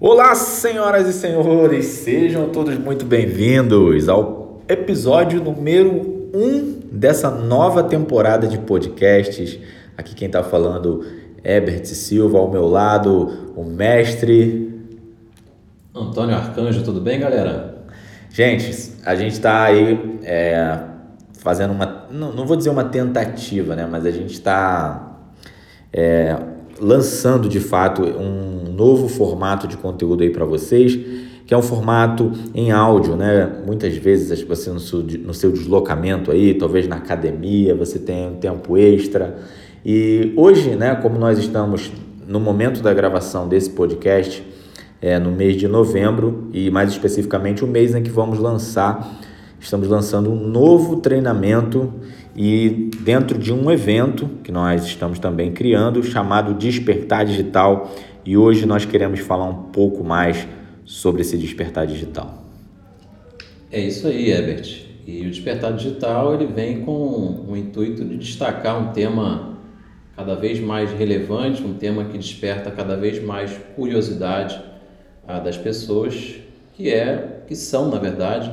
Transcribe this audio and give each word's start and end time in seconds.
Olá, 0.00 0.32
senhoras 0.36 1.08
e 1.08 1.12
senhores, 1.12 1.84
sejam 1.86 2.50
todos 2.50 2.78
muito 2.78 3.04
bem-vindos 3.04 4.08
ao 4.08 4.62
episódio 4.68 5.42
número 5.42 6.30
1 6.32 6.38
um 6.38 6.80
dessa 6.92 7.28
nova 7.32 7.82
temporada 7.82 8.46
de 8.46 8.58
podcasts. 8.58 9.58
Aqui 9.96 10.14
quem 10.14 10.26
está 10.26 10.44
falando 10.44 11.04
é 11.42 11.56
Herbert 11.56 11.84
Silva, 11.84 12.38
ao 12.38 12.48
meu 12.48 12.68
lado, 12.68 13.52
o 13.56 13.64
mestre 13.64 14.72
Antônio 15.92 16.36
Arcanjo, 16.36 16.84
tudo 16.84 17.00
bem, 17.00 17.18
galera? 17.18 17.82
Gente, 18.30 18.92
a 19.04 19.16
gente 19.16 19.32
está 19.32 19.64
aí 19.64 20.20
é, 20.22 20.78
fazendo 21.40 21.72
uma, 21.72 22.06
não, 22.08 22.32
não, 22.32 22.46
vou 22.46 22.56
dizer 22.56 22.70
uma 22.70 22.84
tentativa, 22.84 23.74
né, 23.74 23.84
mas 23.90 24.06
a 24.06 24.12
gente 24.12 24.32
está 24.32 25.18
é, 25.92 26.36
lançando 26.80 27.48
de 27.48 27.60
fato 27.60 28.02
um 28.02 28.72
novo 28.72 29.08
formato 29.08 29.66
de 29.66 29.76
conteúdo 29.76 30.22
aí 30.22 30.30
para 30.30 30.44
vocês, 30.44 30.98
que 31.46 31.54
é 31.54 31.56
um 31.56 31.62
formato 31.62 32.30
em 32.54 32.70
áudio, 32.70 33.16
né? 33.16 33.50
Muitas 33.66 33.96
vezes 33.96 34.42
você 34.42 34.70
no 34.70 34.80
seu, 34.80 35.00
no 35.00 35.32
seu 35.32 35.50
deslocamento 35.50 36.30
aí, 36.30 36.54
talvez 36.54 36.86
na 36.86 36.96
academia, 36.96 37.74
você 37.74 37.98
tem 37.98 38.28
um 38.28 38.36
tempo 38.36 38.76
extra. 38.76 39.38
E 39.84 40.32
hoje, 40.36 40.76
né, 40.76 40.94
como 40.96 41.18
nós 41.18 41.38
estamos 41.38 41.90
no 42.26 42.38
momento 42.38 42.82
da 42.82 42.92
gravação 42.92 43.48
desse 43.48 43.70
podcast, 43.70 44.44
é, 45.00 45.18
no 45.18 45.30
mês 45.30 45.56
de 45.56 45.66
novembro 45.66 46.48
e 46.52 46.70
mais 46.70 46.90
especificamente 46.90 47.64
o 47.64 47.66
mês 47.66 47.94
em 47.94 48.02
que 48.02 48.10
vamos 48.10 48.38
lançar, 48.38 49.18
estamos 49.58 49.88
lançando 49.88 50.30
um 50.30 50.46
novo 50.46 50.96
treinamento 50.96 51.92
e 52.40 52.88
dentro 53.00 53.36
de 53.36 53.52
um 53.52 53.68
evento 53.68 54.30
que 54.44 54.52
nós 54.52 54.84
estamos 54.84 55.18
também 55.18 55.50
criando 55.50 56.04
chamado 56.04 56.54
Despertar 56.54 57.26
Digital 57.26 57.92
e 58.24 58.36
hoje 58.36 58.64
nós 58.64 58.84
queremos 58.84 59.18
falar 59.18 59.46
um 59.46 59.64
pouco 59.72 60.04
mais 60.04 60.46
sobre 60.84 61.22
esse 61.22 61.36
despertar 61.36 61.84
digital. 61.84 62.44
É 63.72 63.80
isso 63.80 64.06
aí, 64.06 64.30
Herbert. 64.30 64.86
E 65.04 65.26
o 65.26 65.30
despertar 65.30 65.72
digital 65.72 66.32
ele 66.32 66.46
vem 66.46 66.82
com 66.82 67.44
o 67.48 67.56
intuito 67.56 68.04
de 68.04 68.16
destacar 68.16 68.80
um 68.80 68.92
tema 68.92 69.58
cada 70.14 70.36
vez 70.36 70.60
mais 70.60 70.92
relevante, 70.92 71.60
um 71.64 71.74
tema 71.74 72.04
que 72.04 72.16
desperta 72.16 72.70
cada 72.70 72.96
vez 72.96 73.20
mais 73.20 73.50
curiosidade 73.74 74.62
ah, 75.26 75.40
das 75.40 75.56
pessoas, 75.56 76.36
que 76.74 76.88
é 76.88 77.42
que 77.48 77.56
são, 77.56 77.90
na 77.90 77.98
verdade, 77.98 78.48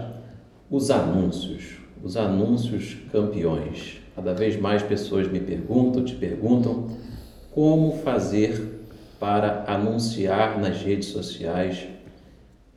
os 0.72 0.90
anúncios, 0.90 1.85
os 2.04 2.18
anúncios 2.18 2.98
campeões. 3.12 4.02
Cada 4.16 4.34
vez 4.34 4.60
mais 4.60 4.82
pessoas 4.82 5.28
me 5.28 5.40
perguntam, 5.40 6.04
te 6.04 6.16
perguntam 6.16 6.90
como 7.52 7.98
fazer 8.04 8.88
para 9.20 9.64
anunciar 9.68 10.60
nas 10.60 10.82
redes 10.82 11.10
sociais 11.10 11.88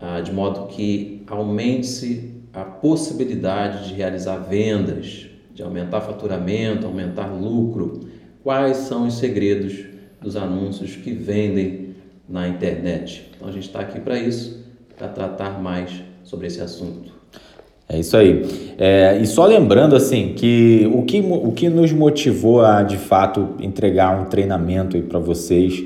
ah, 0.01 0.21
de 0.21 0.33
modo 0.33 0.69
que 0.69 1.23
aumente-se 1.27 2.43
a 2.53 2.65
possibilidade 2.65 3.89
de 3.89 3.95
realizar 3.95 4.39
vendas, 4.39 5.27
de 5.53 5.63
aumentar 5.63 6.01
faturamento, 6.01 6.87
aumentar 6.87 7.27
lucro. 7.27 8.09
Quais 8.43 8.77
são 8.79 9.07
os 9.07 9.15
segredos 9.15 9.85
dos 10.21 10.37
anúncios 10.37 10.95
que 10.95 11.13
vendem 11.13 11.97
na 12.29 12.49
internet? 12.49 13.29
Então 13.37 13.49
a 13.49 13.53
gente 13.53 13.67
está 13.67 13.81
aqui 13.81 14.01
para 14.01 14.19
isso, 14.19 14.65
para 14.97 15.09
tratar 15.09 15.61
mais 15.61 16.03
sobre 16.23 16.47
esse 16.47 16.61
assunto. 16.61 17.18
É 17.89 17.99
isso 17.99 18.17
aí. 18.17 18.75
É, 18.77 19.19
e 19.19 19.27
só 19.27 19.47
lembrando 19.47 19.97
assim 19.97 20.35
que 20.37 20.89
o, 20.93 21.03
que 21.03 21.21
o 21.21 21.53
que 21.53 21.71
nos 21.71 21.91
motivou 21.91 22.61
a 22.61 22.83
de 22.83 22.99
fato 22.99 23.49
entregar 23.61 24.21
um 24.21 24.27
treinamento 24.27 25.01
para 25.03 25.19
vocês 25.19 25.83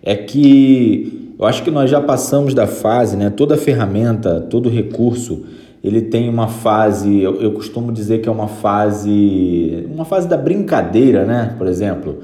é 0.00 0.14
que 0.14 1.34
eu 1.36 1.44
acho 1.44 1.62
que 1.64 1.70
nós 1.70 1.90
já 1.90 2.00
passamos 2.00 2.54
da 2.54 2.66
fase, 2.66 3.16
né? 3.16 3.30
Toda 3.30 3.56
ferramenta, 3.56 4.40
todo 4.48 4.68
recurso, 4.68 5.44
ele 5.82 6.02
tem 6.02 6.28
uma 6.28 6.46
fase, 6.46 7.20
eu, 7.20 7.40
eu 7.40 7.52
costumo 7.52 7.90
dizer 7.90 8.20
que 8.20 8.28
é 8.28 8.32
uma 8.32 8.46
fase, 8.46 9.88
uma 9.92 10.04
fase 10.04 10.28
da 10.28 10.36
brincadeira, 10.36 11.24
né? 11.24 11.54
Por 11.58 11.66
exemplo, 11.66 12.18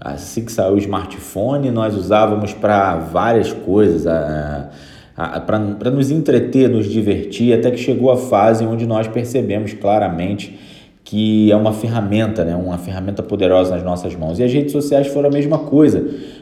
assim 0.00 0.44
que 0.44 0.52
saiu 0.52 0.74
o 0.74 0.78
smartphone, 0.78 1.70
nós 1.70 1.94
usávamos 1.96 2.54
para 2.54 2.96
várias 2.96 3.52
coisas. 3.52 4.06
A, 4.06 4.70
para 5.46 5.90
nos 5.90 6.10
entreter, 6.10 6.68
nos 6.68 6.86
divertir, 6.86 7.52
até 7.52 7.70
que 7.70 7.78
chegou 7.78 8.10
a 8.10 8.16
fase 8.16 8.64
onde 8.64 8.86
nós 8.86 9.06
percebemos 9.06 9.72
claramente 9.72 10.58
que 11.10 11.50
é 11.50 11.56
uma 11.56 11.72
ferramenta, 11.72 12.44
né? 12.44 12.54
uma 12.54 12.78
ferramenta 12.78 13.20
poderosa 13.20 13.74
nas 13.74 13.82
nossas 13.82 14.14
mãos. 14.14 14.38
E 14.38 14.44
as 14.44 14.52
redes 14.52 14.70
sociais 14.70 15.08
foram 15.08 15.28
a 15.28 15.32
mesma 15.32 15.58
coisa. 15.58 15.98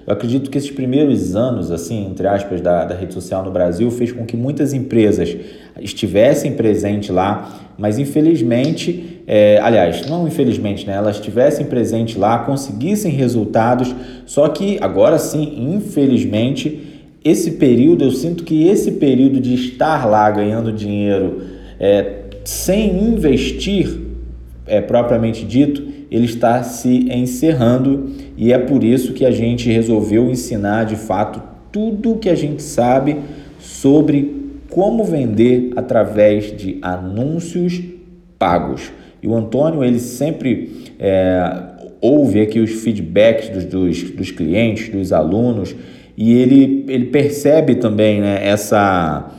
Eu 0.06 0.12
acredito 0.12 0.50
que 0.50 0.58
esses 0.58 0.70
primeiros 0.70 1.34
anos, 1.34 1.70
assim, 1.70 2.06
entre 2.06 2.26
aspas, 2.26 2.60
da, 2.60 2.84
da 2.84 2.94
rede 2.94 3.14
social 3.14 3.42
no 3.42 3.50
Brasil, 3.50 3.90
fez 3.90 4.12
com 4.12 4.26
que 4.26 4.36
muitas 4.36 4.74
empresas 4.74 5.34
estivessem 5.80 6.52
presentes 6.52 7.08
lá, 7.08 7.70
mas 7.78 7.98
infelizmente, 7.98 9.22
é, 9.26 9.58
aliás, 9.62 10.06
não 10.06 10.28
infelizmente, 10.28 10.86
né? 10.86 10.96
elas 10.96 11.16
estivessem 11.16 11.64
presentes 11.64 12.16
lá, 12.16 12.40
conseguissem 12.40 13.10
resultados, 13.10 13.94
só 14.26 14.48
que 14.48 14.76
agora 14.82 15.18
sim, 15.18 15.72
infelizmente, 15.74 16.87
esse 17.24 17.52
período, 17.52 18.04
eu 18.04 18.10
sinto 18.10 18.44
que 18.44 18.66
esse 18.68 18.92
período 18.92 19.40
de 19.40 19.54
estar 19.54 20.06
lá 20.06 20.30
ganhando 20.30 20.72
dinheiro 20.72 21.42
é, 21.78 22.22
sem 22.44 23.02
investir, 23.02 24.00
é, 24.66 24.80
propriamente 24.80 25.44
dito, 25.44 25.82
ele 26.10 26.24
está 26.24 26.62
se 26.62 27.12
encerrando 27.12 28.10
e 28.36 28.52
é 28.52 28.58
por 28.58 28.82
isso 28.82 29.12
que 29.12 29.24
a 29.26 29.30
gente 29.30 29.70
resolveu 29.70 30.30
ensinar 30.30 30.84
de 30.84 30.96
fato 30.96 31.42
tudo 31.70 32.12
o 32.12 32.18
que 32.18 32.30
a 32.30 32.34
gente 32.34 32.62
sabe 32.62 33.16
sobre 33.58 34.36
como 34.70 35.04
vender 35.04 35.72
através 35.76 36.56
de 36.56 36.78
anúncios 36.80 37.80
pagos. 38.38 38.92
E 39.22 39.26
o 39.26 39.34
Antônio, 39.34 39.82
ele 39.82 39.98
sempre 39.98 40.92
é, 40.98 41.62
ouve 42.00 42.40
aqui 42.40 42.60
os 42.60 42.70
feedbacks 42.70 43.48
dos, 43.48 43.64
dos, 43.64 44.10
dos 44.10 44.30
clientes, 44.30 44.88
dos 44.88 45.12
alunos, 45.12 45.74
e 46.20 46.34
ele, 46.34 46.84
ele 46.88 47.04
percebe 47.06 47.76
também 47.76 48.20
né, 48.20 48.44
essa, 48.44 49.30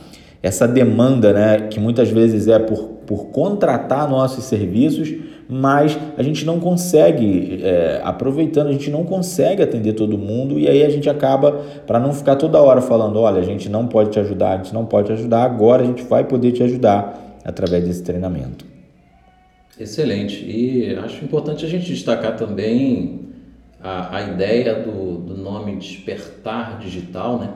essa 0.42 0.66
demanda 0.66 1.30
né, 1.30 1.68
que 1.68 1.78
muitas 1.78 2.08
vezes 2.08 2.48
é 2.48 2.58
por, 2.58 2.84
por 3.06 3.26
contratar 3.26 4.08
nossos 4.08 4.44
serviços, 4.44 5.14
mas 5.46 5.98
a 6.16 6.22
gente 6.22 6.46
não 6.46 6.58
consegue, 6.58 7.60
é, 7.62 8.00
aproveitando, 8.02 8.68
a 8.68 8.72
gente 8.72 8.90
não 8.90 9.04
consegue 9.04 9.62
atender 9.62 9.92
todo 9.92 10.16
mundo 10.16 10.58
e 10.58 10.66
aí 10.68 10.82
a 10.82 10.88
gente 10.88 11.10
acaba, 11.10 11.52
para 11.86 12.00
não 12.00 12.14
ficar 12.14 12.36
toda 12.36 12.58
hora 12.62 12.80
falando, 12.80 13.18
olha, 13.18 13.40
a 13.40 13.44
gente 13.44 13.68
não 13.68 13.86
pode 13.86 14.08
te 14.08 14.18
ajudar, 14.18 14.54
a 14.54 14.56
gente 14.56 14.72
não 14.72 14.86
pode 14.86 15.08
te 15.08 15.12
ajudar, 15.12 15.42
agora 15.42 15.82
a 15.82 15.86
gente 15.86 16.02
vai 16.04 16.24
poder 16.24 16.52
te 16.52 16.62
ajudar 16.62 17.38
através 17.44 17.84
desse 17.84 18.02
treinamento. 18.02 18.64
Excelente. 19.78 20.46
E 20.46 20.94
acho 20.94 21.22
importante 21.22 21.62
a 21.66 21.68
gente 21.68 21.92
destacar 21.92 22.36
também 22.36 23.20
a, 23.82 24.16
a 24.16 24.22
ideia 24.22 24.74
do, 24.74 25.18
do 25.18 25.29
nome 25.40 25.76
despertar 25.76 26.78
digital, 26.78 27.38
né? 27.38 27.52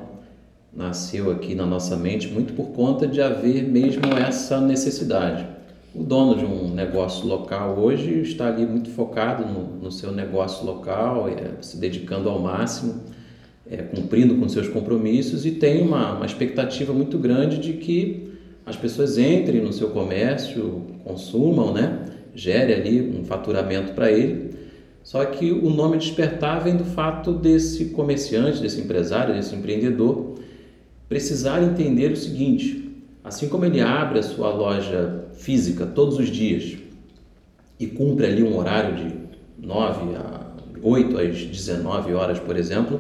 Nasceu 0.73 1.31
aqui 1.31 1.55
na 1.55 1.65
nossa 1.65 1.97
mente 1.97 2.29
muito 2.29 2.53
por 2.53 2.69
conta 2.69 3.07
de 3.07 3.21
haver 3.21 3.63
mesmo 3.63 4.03
essa 4.19 4.61
necessidade. 4.61 5.47
O 5.95 6.03
dono 6.03 6.37
de 6.37 6.45
um 6.45 6.69
negócio 6.75 7.25
local 7.27 7.79
hoje 7.79 8.21
está 8.23 8.49
ali 8.49 8.67
muito 8.67 8.91
focado 8.91 9.47
no, 9.47 9.77
no 9.81 9.93
seu 9.93 10.11
negócio 10.11 10.67
local, 10.67 11.29
é, 11.29 11.63
se 11.63 11.77
dedicando 11.77 12.29
ao 12.29 12.41
máximo, 12.41 13.03
é, 13.71 13.77
cumprindo 13.77 14.35
com 14.35 14.49
seus 14.49 14.69
compromissos 14.69 15.47
e 15.47 15.53
tem 15.53 15.81
uma, 15.83 16.17
uma 16.17 16.27
expectativa 16.27 16.93
muito 16.93 17.17
grande 17.17 17.59
de 17.59 17.75
que 17.75 18.33
as 18.67 18.77
pessoas 18.77 19.17
entrem 19.19 19.61
no 19.61 19.73
seu 19.73 19.91
comércio, 19.91 20.83
consumam, 21.05 21.73
né? 21.73 22.07
gere 22.35 22.75
ali 22.75 23.17
um 23.17 23.25
faturamento 23.25 23.93
para 23.93 24.11
ele 24.11 24.44
só 25.05 25.23
que 25.27 25.53
o 25.53 25.69
nome 25.69 25.99
despertar 25.99 26.65
vem 26.65 26.77
do 26.77 26.85
fato 26.85 27.35
desse 27.35 27.91
comerciante, 27.91 28.63
desse 28.63 28.81
empresário, 28.81 29.35
desse 29.35 29.55
empreendedor 29.55 30.37
precisar 31.11 31.63
entender 31.63 32.11
o 32.11 32.17
seguinte: 32.17 32.91
assim 33.23 33.49
como 33.49 33.67
ele 33.67 33.83
abre 33.83 34.19
a 34.19 34.23
sua 34.23 34.49
loja 34.49 35.27
física 35.35 35.85
todos 35.85 36.19
os 36.19 36.29
dias 36.29 36.79
e 37.79 37.87
cumpre 37.87 38.27
ali 38.27 38.43
um 38.43 38.57
horário 38.57 38.97
de 38.97 39.15
9 39.59 40.17
a 40.17 40.41
8 40.83 41.19
às 41.19 41.37
19 41.37 42.15
horas, 42.15 42.39
por 42.39 42.57
exemplo, 42.57 42.99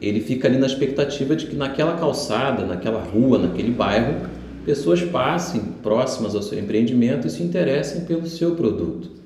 ele 0.00 0.20
fica 0.20 0.48
ali 0.48 0.58
na 0.58 0.66
expectativa 0.66 1.36
de 1.36 1.46
que 1.46 1.54
naquela 1.54 1.96
calçada, 1.96 2.66
naquela 2.66 3.00
rua, 3.00 3.38
naquele 3.38 3.70
bairro, 3.70 4.28
pessoas 4.64 5.02
passem 5.02 5.60
próximas 5.82 6.34
ao 6.34 6.42
seu 6.42 6.58
empreendimento 6.58 7.28
e 7.28 7.30
se 7.30 7.42
interessem 7.42 8.04
pelo 8.04 8.26
seu 8.26 8.56
produto. 8.56 9.21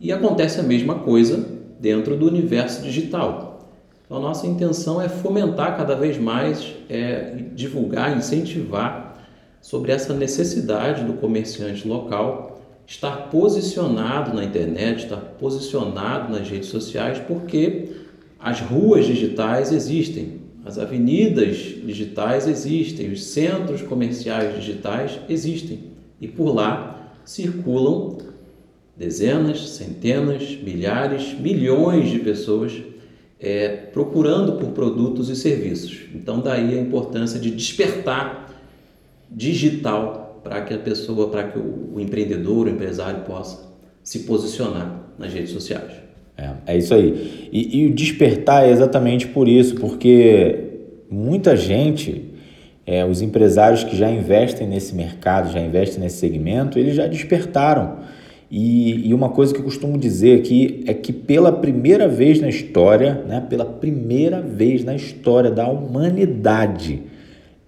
E 0.00 0.10
acontece 0.10 0.58
a 0.58 0.62
mesma 0.62 1.00
coisa 1.00 1.46
dentro 1.78 2.16
do 2.16 2.26
universo 2.26 2.82
digital. 2.82 3.68
Então, 4.04 4.16
a 4.16 4.20
nossa 4.20 4.46
intenção 4.46 5.00
é 5.00 5.08
fomentar 5.08 5.76
cada 5.76 5.94
vez 5.94 6.18
mais, 6.18 6.74
é, 6.88 7.36
divulgar, 7.54 8.16
incentivar 8.16 9.24
sobre 9.60 9.92
essa 9.92 10.14
necessidade 10.14 11.04
do 11.04 11.14
comerciante 11.14 11.86
local 11.86 12.60
estar 12.86 13.28
posicionado 13.30 14.34
na 14.34 14.42
internet, 14.42 15.04
estar 15.04 15.18
posicionado 15.38 16.32
nas 16.32 16.48
redes 16.48 16.70
sociais, 16.70 17.20
porque 17.28 17.90
as 18.40 18.60
ruas 18.60 19.06
digitais 19.06 19.70
existem, 19.70 20.40
As 20.64 20.78
avenidas 20.78 21.56
digitais 21.56 22.46
existem, 22.46 23.10
os 23.10 23.24
centros 23.24 23.80
comerciais 23.82 24.54
digitais 24.56 25.18
existem 25.28 25.84
e 26.20 26.28
por 26.28 26.54
lá 26.54 27.14
circulam 27.24 28.18
dezenas, 29.00 29.70
centenas, 29.70 30.58
milhares, 30.62 31.34
milhões 31.40 32.10
de 32.10 32.18
pessoas 32.18 32.82
é, 33.40 33.68
procurando 33.68 34.58
por 34.58 34.72
produtos 34.72 35.30
e 35.30 35.36
serviços. 35.36 36.02
Então, 36.14 36.40
daí 36.40 36.78
a 36.78 36.82
importância 36.82 37.40
de 37.40 37.50
despertar 37.50 38.54
digital 39.30 40.42
para 40.44 40.60
que 40.60 40.74
a 40.74 40.78
pessoa, 40.78 41.30
para 41.30 41.44
que 41.44 41.58
o, 41.58 41.98
empreendedor, 41.98 42.66
o 42.66 42.68
empresário 42.68 43.20
possa 43.20 43.70
se 44.04 44.20
posicionar 44.20 45.02
nas 45.18 45.32
redes 45.32 45.52
sociais. 45.52 45.92
É, 46.36 46.50
é 46.66 46.76
isso 46.76 46.92
aí. 46.92 47.48
E, 47.50 47.78
e 47.80 47.86
o 47.86 47.94
despertar 47.94 48.66
é 48.66 48.70
exatamente 48.70 49.28
por 49.28 49.48
isso, 49.48 49.76
porque 49.76 50.56
muita 51.10 51.56
gente, 51.56 52.34
é, 52.86 53.02
os 53.06 53.22
empresários 53.22 53.82
que 53.82 53.96
já 53.96 54.10
investem 54.10 54.68
nesse 54.68 54.94
mercado, 54.94 55.50
já 55.50 55.60
investem 55.60 56.00
nesse 56.00 56.18
segmento, 56.18 56.78
eles 56.78 56.94
já 56.94 57.06
despertaram. 57.06 58.19
E, 58.50 59.08
e, 59.08 59.14
uma 59.14 59.28
coisa 59.28 59.54
que 59.54 59.60
eu 59.60 59.64
costumo 59.64 59.96
dizer 59.96 60.40
aqui 60.40 60.82
é 60.84 60.92
que 60.92 61.12
pela 61.12 61.52
primeira 61.52 62.08
vez 62.08 62.40
na 62.40 62.48
história, 62.48 63.22
né, 63.26 63.46
pela 63.48 63.64
primeira 63.64 64.40
vez 64.40 64.82
na 64.82 64.96
história 64.96 65.52
da 65.52 65.68
humanidade, 65.68 67.00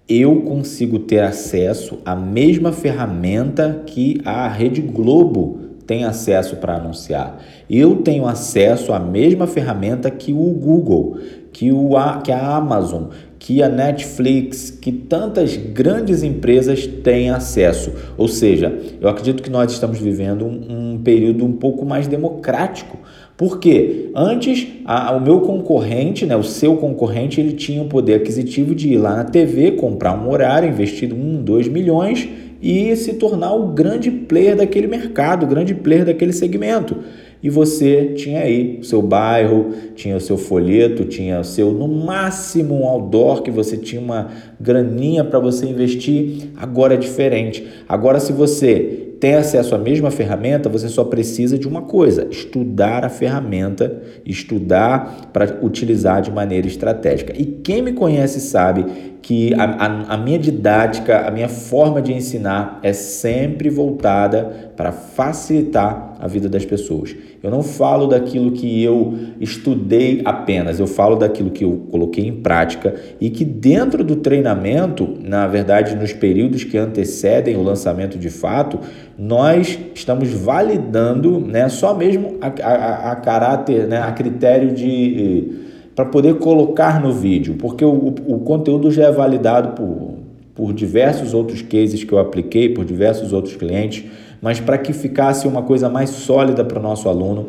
eu 0.08 0.42
consigo 0.42 0.98
ter 0.98 1.20
acesso 1.20 1.98
à 2.04 2.16
mesma 2.16 2.72
ferramenta 2.72 3.82
que 3.86 4.20
a 4.24 4.48
Rede 4.48 4.80
Globo 4.82 5.60
tem 5.86 6.04
acesso 6.04 6.56
para 6.56 6.76
anunciar. 6.76 7.40
Eu 7.70 7.96
tenho 7.96 8.26
acesso 8.26 8.92
à 8.92 8.98
mesma 8.98 9.46
ferramenta 9.46 10.10
que 10.10 10.32
o 10.32 10.50
Google, 10.50 11.18
que, 11.52 11.70
o, 11.70 11.90
que 12.24 12.32
a 12.32 12.56
Amazon, 12.56 13.04
que 13.42 13.60
a 13.60 13.68
Netflix, 13.68 14.70
que 14.70 14.92
tantas 14.92 15.56
grandes 15.56 16.22
empresas 16.22 16.86
têm 16.86 17.28
acesso. 17.28 17.92
Ou 18.16 18.28
seja, 18.28 18.72
eu 19.00 19.08
acredito 19.08 19.42
que 19.42 19.50
nós 19.50 19.72
estamos 19.72 19.98
vivendo 19.98 20.46
um, 20.46 20.92
um 20.92 20.98
período 21.02 21.44
um 21.44 21.50
pouco 21.50 21.84
mais 21.84 22.06
democrático. 22.06 22.98
Porque 23.36 24.10
antes 24.14 24.68
a, 24.84 25.10
o 25.16 25.20
meu 25.20 25.40
concorrente, 25.40 26.24
né, 26.24 26.36
o 26.36 26.44
seu 26.44 26.76
concorrente, 26.76 27.40
ele 27.40 27.54
tinha 27.54 27.82
o 27.82 27.88
poder 27.88 28.14
aquisitivo 28.14 28.76
de 28.76 28.92
ir 28.92 28.98
lá 28.98 29.16
na 29.16 29.24
TV, 29.24 29.72
comprar 29.72 30.16
um 30.16 30.30
horário, 30.30 30.68
investir 30.68 31.12
um, 31.12 31.42
dois 31.42 31.66
milhões 31.66 32.28
e 32.62 32.94
se 32.94 33.14
tornar 33.14 33.54
o 33.54 33.72
grande 33.72 34.08
player 34.08 34.54
daquele 34.54 34.86
mercado, 34.86 35.42
o 35.42 35.48
grande 35.48 35.74
player 35.74 36.04
daquele 36.04 36.32
segmento 36.32 36.96
e 37.42 37.50
você 37.50 38.12
tinha 38.16 38.40
aí 38.40 38.78
o 38.80 38.84
seu 38.84 39.02
bairro, 39.02 39.72
tinha 39.96 40.16
o 40.16 40.20
seu 40.20 40.38
folheto, 40.38 41.04
tinha 41.04 41.40
o 41.40 41.44
seu, 41.44 41.72
no 41.72 41.88
máximo, 41.88 42.82
um 42.82 42.86
outdoor 42.86 43.42
que 43.42 43.50
você 43.50 43.76
tinha 43.76 44.00
uma 44.00 44.28
graninha 44.60 45.24
para 45.24 45.40
você 45.40 45.66
investir. 45.66 46.50
Agora 46.56 46.94
é 46.94 46.96
diferente. 46.96 47.66
Agora, 47.88 48.20
se 48.20 48.32
você 48.32 49.08
tem 49.18 49.34
acesso 49.34 49.74
à 49.74 49.78
mesma 49.78 50.10
ferramenta, 50.10 50.68
você 50.68 50.88
só 50.88 51.04
precisa 51.04 51.58
de 51.58 51.68
uma 51.68 51.82
coisa: 51.82 52.26
estudar 52.30 53.04
a 53.04 53.08
ferramenta, 53.08 54.02
estudar 54.26 55.30
para 55.32 55.60
utilizar 55.62 56.22
de 56.22 56.30
maneira 56.30 56.66
estratégica. 56.66 57.32
E 57.36 57.44
quem 57.44 57.82
me 57.82 57.92
conhece 57.92 58.40
sabe 58.40 58.84
que 59.22 59.54
a, 59.54 59.64
a, 59.64 60.14
a, 60.14 60.16
minha 60.16 60.38
didática, 60.38 61.20
a 61.20 61.30
minha 61.30 61.48
forma 61.48 62.02
de 62.02 62.12
ensinar 62.12 62.80
é 62.82 62.92
sempre 62.92 63.70
voltada 63.70 64.72
para 64.76 64.90
facilitar 64.90 66.16
a 66.18 66.26
vida 66.26 66.48
das 66.48 66.64
pessoas. 66.64 67.14
Eu 67.40 67.50
não 67.50 67.62
falo 67.62 68.08
daquilo 68.08 68.50
que 68.50 68.82
eu 68.82 69.14
estudei 69.40 70.22
apenas, 70.24 70.80
eu 70.80 70.88
falo 70.88 71.14
daquilo 71.14 71.50
que 71.50 71.64
eu 71.64 71.86
coloquei 71.90 72.26
em 72.26 72.40
prática 72.40 72.94
e 73.20 73.30
que 73.30 73.44
dentro 73.44 74.02
do 74.02 74.16
treinamento, 74.16 75.16
na 75.22 75.46
verdade, 75.46 75.94
nos 75.94 76.12
períodos 76.12 76.64
que 76.64 76.76
antecedem 76.76 77.56
o 77.56 77.62
lançamento 77.62 78.18
de 78.18 78.30
fato, 78.30 78.80
nós 79.16 79.78
estamos 79.94 80.30
validando 80.30 81.38
né, 81.40 81.68
só 81.68 81.94
mesmo 81.94 82.38
a, 82.40 82.48
a, 82.48 83.12
a 83.12 83.16
caráter, 83.16 83.86
né, 83.86 83.98
a 83.98 84.10
critério 84.10 84.72
de 84.72 85.61
para 85.94 86.04
poder 86.04 86.36
colocar 86.36 87.00
no 87.00 87.12
vídeo, 87.12 87.56
porque 87.58 87.84
o, 87.84 88.14
o 88.26 88.40
conteúdo 88.40 88.90
já 88.90 89.04
é 89.04 89.12
validado 89.12 89.74
por, 89.74 90.14
por 90.54 90.72
diversos 90.72 91.34
outros 91.34 91.62
cases 91.62 92.02
que 92.04 92.12
eu 92.12 92.18
apliquei, 92.18 92.70
por 92.70 92.84
diversos 92.84 93.32
outros 93.32 93.56
clientes, 93.56 94.04
mas 94.40 94.58
para 94.58 94.78
que 94.78 94.92
ficasse 94.92 95.46
uma 95.46 95.62
coisa 95.62 95.88
mais 95.88 96.10
sólida 96.10 96.64
para 96.64 96.78
o 96.78 96.82
nosso 96.82 97.08
aluno, 97.08 97.48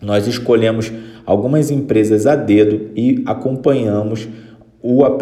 nós 0.00 0.26
escolhemos 0.26 0.92
algumas 1.24 1.70
empresas 1.70 2.26
a 2.26 2.36
dedo 2.36 2.90
e 2.94 3.22
acompanhamos 3.26 4.28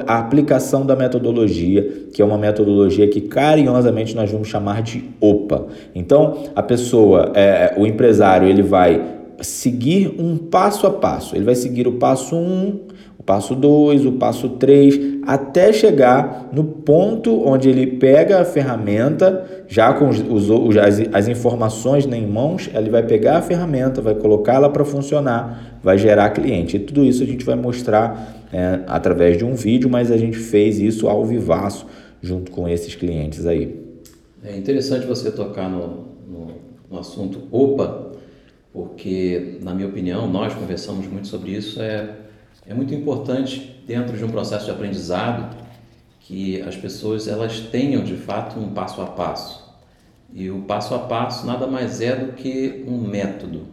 a 0.09 0.19
aplicação 0.19 0.85
da 0.85 0.97
metodologia, 0.97 2.09
que 2.13 2.21
é 2.21 2.25
uma 2.25 2.37
metodologia 2.37 3.07
que 3.07 3.21
carinhosamente 3.21 4.15
nós 4.17 4.29
vamos 4.29 4.49
chamar 4.49 4.83
de 4.83 5.05
OPA. 5.21 5.67
Então, 5.95 6.43
a 6.55 6.63
pessoa, 6.63 7.31
é, 7.35 7.73
o 7.77 7.87
empresário, 7.87 8.49
ele 8.49 8.63
vai 8.63 9.22
seguir 9.41 10.15
um 10.19 10.37
passo 10.37 10.87
a 10.87 10.91
passo. 10.91 11.35
Ele 11.35 11.45
vai 11.45 11.55
seguir 11.55 11.87
o 11.87 11.93
passo 11.93 12.37
1, 12.37 12.39
um, 12.39 12.81
o 13.19 13.23
passo 13.23 13.55
2, 13.55 14.05
o 14.05 14.13
passo 14.13 14.49
3, 14.51 15.21
até 15.25 15.73
chegar 15.73 16.49
no 16.53 16.65
ponto 16.65 17.47
onde 17.47 17.69
ele 17.69 17.87
pega 17.87 18.41
a 18.41 18.45
ferramenta, 18.45 19.65
já 19.69 19.95
com 19.95 20.09
os, 20.09 20.21
os, 20.21 20.77
as, 20.77 21.01
as 21.13 21.29
informações 21.29 22.05
em 22.05 22.27
mãos, 22.27 22.69
ele 22.75 22.91
vai 22.91 23.05
pegar 23.05 23.39
a 23.39 23.43
ferramenta, 23.43 24.01
vai 24.01 24.15
colocá-la 24.15 24.69
para 24.69 24.85
funcionar, 24.85 25.79
vai 25.83 25.97
gerar 25.97 26.31
cliente. 26.31 26.77
E 26.77 26.81
tudo 26.81 27.05
isso 27.05 27.23
a 27.23 27.27
gente 27.27 27.45
vai 27.45 27.55
mostrar 27.55 28.43
é, 28.53 28.81
através 28.89 29.39
de 29.39 29.45
um 29.45 29.55
vídeo, 29.55 29.89
mas 29.89 30.11
a 30.11 30.17
gente 30.17 30.37
fez 30.37 30.81
isso 30.81 31.09
ao 31.09 31.25
vivaço 31.25 31.87
junto 32.21 32.51
com 32.51 32.69
esses 32.69 32.95
clientes 32.95 33.47
aí. 33.47 33.81
É 34.45 34.57
interessante 34.57 35.07
você 35.07 35.31
tocar 35.31 35.71
no, 35.71 36.07
no, 36.29 36.49
no 36.91 36.99
assunto 36.99 37.43
OPA, 37.53 38.12
porque, 38.73 39.59
na 39.61 39.75
minha 39.75 39.87
opinião, 39.87 40.27
nós 40.27 40.55
conversamos 40.55 41.07
muito 41.07 41.29
sobre 41.29 41.51
isso, 41.51 41.81
é, 41.83 42.17
é 42.67 42.73
muito 42.73 42.95
importante 42.95 43.83
dentro 43.87 44.17
de 44.17 44.25
um 44.25 44.31
processo 44.31 44.65
de 44.65 44.71
aprendizado 44.71 45.55
que 46.21 46.63
as 46.63 46.77
pessoas 46.77 47.29
elas 47.29 47.61
tenham 47.61 48.03
de 48.03 48.17
fato 48.17 48.59
um 48.59 48.71
passo 48.73 49.03
a 49.03 49.07
passo. 49.07 49.63
E 50.33 50.49
o 50.51 50.63
passo 50.63 50.95
a 50.95 51.01
passo 51.01 51.47
nada 51.47 51.67
mais 51.67 52.01
é 52.01 52.17
do 52.17 52.33
que 52.33 52.83
um 52.89 52.97
método. 52.97 53.67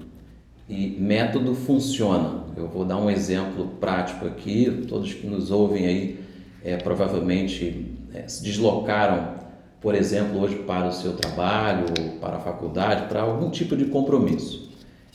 E 0.68 0.98
método 1.00 1.56
funciona. 1.56 2.44
Eu 2.58 2.68
vou 2.68 2.84
dar 2.84 2.98
um 2.98 3.10
exemplo 3.10 3.68
prático 3.80 4.26
aqui. 4.28 4.86
Todos 4.90 5.14
que 5.14 5.26
nos 5.26 5.52
ouvem 5.52 5.86
aí 5.86 6.20
é, 6.62 6.76
provavelmente 6.76 7.96
é, 8.14 8.28
se 8.28 8.44
deslocaram, 8.44 9.36
por 9.80 9.96
exemplo, 9.96 10.42
hoje 10.42 10.56
para 10.56 10.88
o 10.88 10.92
seu 10.92 11.14
trabalho, 11.14 11.86
para 12.20 12.36
a 12.36 12.40
faculdade, 12.40 13.08
para 13.08 13.22
algum 13.22 13.50
tipo 13.50 13.78
de 13.78 13.86
compromisso 13.86 14.69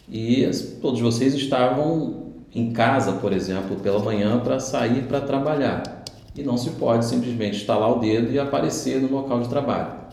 e 0.09 0.49
todos 0.81 1.01
vocês 1.01 1.35
estavam 1.35 2.33
em 2.55 2.73
casa, 2.73 3.13
por 3.13 3.33
exemplo, 3.33 3.77
pela 3.77 3.99
manhã 3.99 4.39
para 4.39 4.61
sair 4.61 5.03
para 5.05 5.21
trabalhar. 5.21 6.05
E 6.37 6.43
não 6.43 6.57
se 6.57 6.71
pode 6.71 7.05
simplesmente 7.05 7.57
estalar 7.57 7.91
o 7.91 8.01
dedo 8.01 8.33
e 8.33 8.39
aparecer 8.39 9.01
no 9.01 9.11
local 9.11 9.41
de 9.41 9.49
trabalho. 9.49 10.05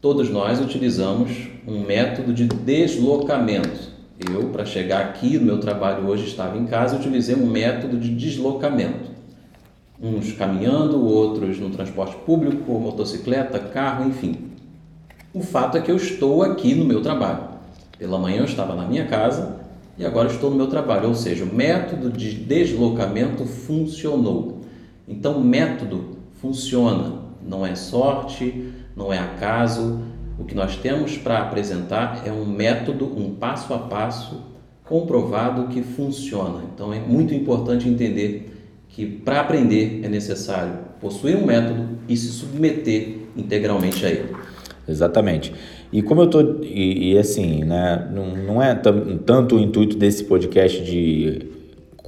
Todos 0.00 0.30
nós 0.30 0.60
utilizamos 0.60 1.30
um 1.66 1.80
método 1.80 2.32
de 2.32 2.46
deslocamento. 2.46 3.90
Eu, 4.32 4.48
para 4.48 4.64
chegar 4.64 5.00
aqui 5.00 5.38
no 5.38 5.46
meu 5.46 5.58
trabalho 5.58 6.06
hoje, 6.06 6.26
estava 6.26 6.56
em 6.56 6.66
casa, 6.66 6.96
utilizei 6.96 7.34
um 7.34 7.46
método 7.46 7.98
de 7.98 8.14
deslocamento. 8.14 9.10
Uns 10.02 10.32
caminhando, 10.32 11.04
outros 11.04 11.58
no 11.58 11.70
transporte 11.70 12.16
público, 12.24 12.72
motocicleta, 12.78 13.58
carro, 13.58 14.08
enfim. 14.08 14.50
O 15.34 15.42
fato 15.42 15.76
é 15.76 15.80
que 15.80 15.90
eu 15.90 15.96
estou 15.96 16.42
aqui 16.42 16.74
no 16.74 16.84
meu 16.84 17.02
trabalho. 17.02 17.49
Pela 18.00 18.18
manhã 18.18 18.38
eu 18.38 18.44
estava 18.46 18.74
na 18.74 18.86
minha 18.86 19.04
casa 19.04 19.56
e 19.98 20.06
agora 20.06 20.28
estou 20.28 20.48
no 20.48 20.56
meu 20.56 20.68
trabalho, 20.68 21.08
ou 21.08 21.14
seja, 21.14 21.44
o 21.44 21.54
método 21.54 22.10
de 22.10 22.32
deslocamento 22.32 23.44
funcionou. 23.44 24.62
Então, 25.06 25.38
método 25.38 26.16
funciona, 26.40 27.20
não 27.46 27.66
é 27.66 27.74
sorte, 27.74 28.72
não 28.96 29.12
é 29.12 29.18
acaso. 29.18 30.00
O 30.38 30.44
que 30.44 30.54
nós 30.54 30.76
temos 30.76 31.18
para 31.18 31.40
apresentar 31.40 32.22
é 32.26 32.32
um 32.32 32.46
método, 32.46 33.04
um 33.04 33.34
passo 33.34 33.74
a 33.74 33.78
passo 33.78 34.46
comprovado 34.82 35.68
que 35.68 35.82
funciona. 35.82 36.62
Então, 36.72 36.94
é 36.94 37.00
muito 37.00 37.34
importante 37.34 37.86
entender 37.86 38.82
que 38.88 39.04
para 39.04 39.42
aprender 39.42 40.00
é 40.02 40.08
necessário 40.08 40.72
possuir 40.98 41.36
um 41.36 41.44
método 41.44 41.98
e 42.08 42.16
se 42.16 42.28
submeter 42.28 43.18
integralmente 43.36 44.06
a 44.06 44.08
ele. 44.08 44.34
Exatamente. 44.88 45.52
E 45.92 46.02
como 46.02 46.22
eu 46.22 46.26
tô 46.28 46.40
e, 46.62 47.12
e 47.12 47.18
assim, 47.18 47.64
né, 47.64 48.08
não, 48.14 48.36
não 48.36 48.62
é 48.62 48.74
tanto 48.74 49.56
o 49.56 49.60
intuito 49.60 49.96
desse 49.96 50.24
podcast 50.24 50.82
de 50.84 51.48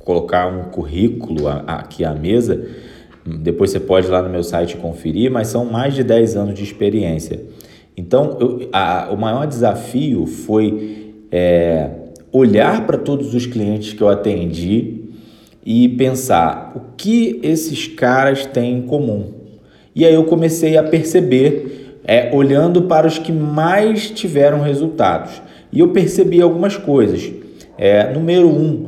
colocar 0.05 0.47
um 0.47 0.71
currículo 0.71 1.49
aqui 1.67 2.05
à 2.05 2.15
mesa, 2.15 2.65
depois 3.25 3.71
você 3.71 3.81
pode 3.81 4.07
ir 4.07 4.11
lá 4.11 4.23
no 4.23 4.29
meu 4.29 4.43
site 4.43 4.77
conferir, 4.77 5.31
mas 5.31 5.49
são 5.49 5.65
mais 5.65 5.95
de 5.95 6.03
10 6.03 6.37
anos 6.37 6.55
de 6.55 6.65
experiência. 6.65 7.41
Então, 7.97 8.37
eu, 8.41 8.69
a, 8.73 9.11
o 9.13 9.17
maior 9.17 9.47
desafio 9.47 10.27
foi 10.27 11.15
é, 11.31 11.91
olhar 12.33 12.87
para 12.87 12.99
todos 12.99 13.35
os 13.35 13.47
clientes 13.47 13.93
que 13.93 14.03
eu 14.03 14.09
atendi, 14.09 15.03
e 15.65 15.89
pensar 15.91 16.73
o 16.75 16.97
que 16.97 17.41
esses 17.43 17.87
caras 17.87 18.45
têm 18.47 18.79
em 18.79 18.83
comum. 18.83 19.33
E 19.95 20.05
aí 20.05 20.15
eu 20.15 20.25
comecei 20.25 20.77
a 20.77 20.83
perceber, 20.83 21.82
é, 22.05 22.31
olhando 22.35 22.83
para 22.83 23.07
os 23.07 23.19
que 23.19 23.33
mais 23.33 24.11
tiveram 24.11 24.61
resultados. 24.61 25.41
E 25.73 25.81
eu 25.81 25.89
percebi 25.89 26.41
algumas 26.41 26.77
coisas. 26.77 27.33
É, 27.79 28.13
número 28.13 28.49
um, 28.49 28.87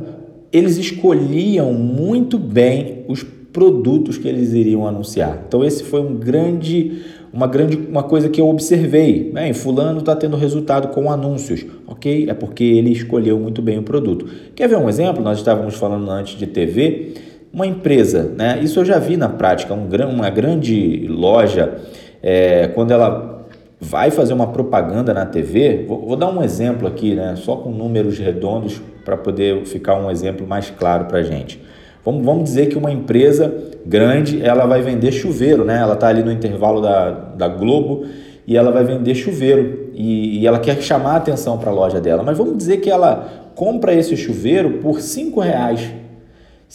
eles 0.51 0.77
escolhiam 0.77 1.73
muito 1.73 2.37
bem 2.37 3.03
os 3.07 3.23
produtos 3.23 4.17
que 4.17 4.27
eles 4.27 4.53
iriam 4.53 4.85
anunciar. 4.85 5.43
Então 5.47 5.63
esse 5.63 5.83
foi 5.83 6.01
um 6.01 6.13
grande, 6.13 7.01
uma 7.31 7.47
grande, 7.47 7.77
uma 7.77 8.03
coisa 8.03 8.27
que 8.27 8.39
eu 8.39 8.49
observei. 8.49 9.31
Bem, 9.33 9.53
fulano 9.53 9.99
está 9.99 10.13
tendo 10.15 10.35
resultado 10.35 10.89
com 10.89 11.09
anúncios, 11.09 11.65
ok? 11.87 12.29
É 12.29 12.33
porque 12.33 12.63
ele 12.63 12.91
escolheu 12.91 13.39
muito 13.39 13.61
bem 13.61 13.79
o 13.79 13.83
produto. 13.83 14.27
Quer 14.53 14.67
ver 14.67 14.77
um 14.77 14.89
exemplo? 14.89 15.23
Nós 15.23 15.37
estávamos 15.37 15.75
falando 15.75 16.09
antes 16.11 16.37
de 16.37 16.45
TV. 16.45 17.13
Uma 17.53 17.65
empresa, 17.65 18.33
né? 18.37 18.59
Isso 18.61 18.81
eu 18.81 18.85
já 18.85 18.99
vi 18.99 19.15
na 19.15 19.29
prática. 19.29 19.73
Um, 19.73 19.87
uma 20.09 20.29
grande 20.29 21.07
loja, 21.07 21.77
é, 22.27 22.69
quando 22.69 22.89
ela 22.89 23.45
vai 23.79 24.09
fazer 24.09 24.33
uma 24.33 24.47
propaganda 24.47 25.13
na 25.13 25.27
TV, 25.27 25.85
vou, 25.87 26.07
vou 26.07 26.15
dar 26.15 26.27
um 26.27 26.41
exemplo 26.41 26.87
aqui, 26.87 27.13
né, 27.13 27.35
só 27.35 27.55
com 27.55 27.69
números 27.69 28.17
redondos 28.17 28.81
para 29.05 29.15
poder 29.15 29.63
ficar 29.65 29.95
um 29.95 30.09
exemplo 30.09 30.47
mais 30.47 30.71
claro 30.71 31.05
para 31.05 31.19
a 31.19 31.23
gente. 31.23 31.61
Vamos, 32.03 32.25
vamos 32.25 32.45
dizer 32.45 32.67
que 32.67 32.77
uma 32.77 32.91
empresa 32.91 33.53
grande 33.85 34.43
ela 34.43 34.65
vai 34.65 34.81
vender 34.81 35.11
chuveiro, 35.11 35.63
né? 35.63 35.79
Ela 35.79 35.93
está 35.93 36.07
ali 36.07 36.23
no 36.23 36.31
intervalo 36.31 36.79
da, 36.81 37.11
da 37.11 37.47
Globo 37.47 38.05
e 38.45 38.55
ela 38.55 38.71
vai 38.71 38.83
vender 38.83 39.15
chuveiro 39.15 39.89
e, 39.93 40.39
e 40.39 40.47
ela 40.47 40.59
quer 40.59 40.79
chamar 40.81 41.13
a 41.13 41.15
atenção 41.17 41.57
para 41.57 41.71
a 41.71 41.73
loja 41.73 41.99
dela. 41.99 42.21
Mas 42.21 42.37
vamos 42.37 42.57
dizer 42.57 42.77
que 42.77 42.91
ela 42.91 43.51
compra 43.55 43.91
esse 43.91 44.15
chuveiro 44.15 44.79
por 44.83 45.01
cinco 45.01 45.39
reais 45.39 45.91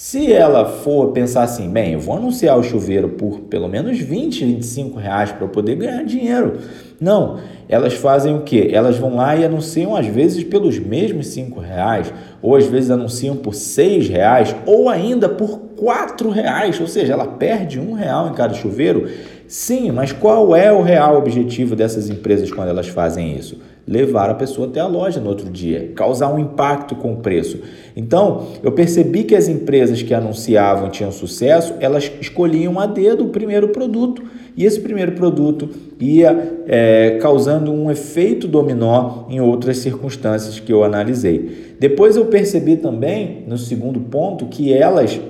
se 0.03 0.33
ela 0.33 0.65
for 0.65 1.09
pensar 1.09 1.43
assim, 1.43 1.69
bem, 1.69 1.93
eu 1.93 2.01
vou 2.01 2.17
anunciar 2.17 2.59
o 2.59 2.63
chuveiro 2.63 3.11
por 3.11 3.41
pelo 3.41 3.69
menos 3.69 3.99
20, 3.99 4.47
25 4.47 4.99
reais 4.99 5.31
para 5.31 5.45
eu 5.45 5.51
poder 5.51 5.77
ganhar 5.77 6.03
dinheiro. 6.05 6.57
Não, 6.99 7.39
elas 7.69 7.93
fazem 7.93 8.35
o 8.35 8.41
quê? 8.41 8.71
Elas 8.73 8.97
vão 8.97 9.17
lá 9.17 9.37
e 9.37 9.45
anunciam 9.45 9.95
às 9.95 10.07
vezes 10.07 10.43
pelos 10.43 10.79
mesmos 10.79 11.27
5 11.27 11.61
reais, 11.61 12.15
ou 12.41 12.57
às 12.57 12.65
vezes 12.65 12.91
anunciam 12.91 13.37
por 13.37 13.55
6 13.55 14.09
reais, 14.09 14.57
ou 14.65 14.89
ainda 14.89 15.29
por 15.29 15.59
4 15.77 16.31
reais, 16.31 16.81
ou 16.81 16.87
seja, 16.87 17.13
ela 17.13 17.27
perde 17.27 17.79
um 17.79 17.93
real 17.93 18.31
em 18.31 18.33
cada 18.33 18.55
chuveiro. 18.55 19.07
Sim, 19.47 19.93
mas 19.93 20.13
qual 20.13 20.57
é 20.57 20.73
o 20.73 20.81
real 20.81 21.19
objetivo 21.19 21.77
dessas 21.77 22.09
empresas 22.09 22.51
quando 22.51 22.71
elas 22.71 22.89
fazem 22.89 23.37
isso? 23.37 23.59
Levar 23.91 24.31
a 24.31 24.35
pessoa 24.35 24.69
até 24.69 24.79
a 24.79 24.87
loja 24.87 25.19
no 25.19 25.29
outro 25.29 25.51
dia, 25.51 25.91
causar 25.97 26.33
um 26.33 26.39
impacto 26.39 26.95
com 26.95 27.13
o 27.13 27.17
preço. 27.17 27.59
Então, 27.97 28.47
eu 28.63 28.71
percebi 28.71 29.25
que 29.25 29.35
as 29.35 29.49
empresas 29.49 30.01
que 30.01 30.15
anunciavam 30.15 30.89
tinham 30.89 31.11
sucesso, 31.11 31.75
elas 31.81 32.09
escolhiam 32.21 32.79
a 32.79 32.87
dedo 32.87 33.25
o 33.25 33.31
primeiro 33.31 33.71
produto 33.71 34.23
e 34.57 34.65
esse 34.65 34.79
primeiro 34.79 35.13
produto 35.13 35.69
ia 35.99 36.63
é, 36.69 37.19
causando 37.21 37.73
um 37.73 37.91
efeito 37.91 38.47
dominó 38.47 39.25
em 39.29 39.41
outras 39.41 39.79
circunstâncias 39.79 40.61
que 40.61 40.73
eu 40.73 40.85
analisei. 40.85 41.75
Depois 41.81 42.15
eu 42.15 42.27
percebi 42.27 42.77
também, 42.77 43.43
no 43.49 43.59
segundo 43.59 43.99
ponto, 43.99 44.47
que 44.47 44.73
elas, 44.73 45.21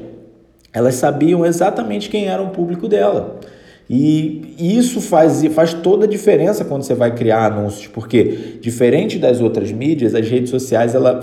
elas 0.70 0.96
sabiam 0.96 1.46
exatamente 1.46 2.10
quem 2.10 2.28
era 2.28 2.42
o 2.42 2.50
público 2.50 2.86
dela. 2.86 3.40
E 3.92 4.54
isso 4.56 5.00
faz, 5.00 5.44
faz 5.46 5.74
toda 5.74 6.04
a 6.04 6.08
diferença 6.08 6.64
quando 6.64 6.84
você 6.84 6.94
vai 6.94 7.12
criar 7.12 7.46
anúncios, 7.46 7.88
porque 7.88 8.58
diferente 8.60 9.18
das 9.18 9.40
outras 9.40 9.72
mídias, 9.72 10.14
as 10.14 10.28
redes 10.30 10.48
sociais 10.48 10.94
ela, 10.94 11.20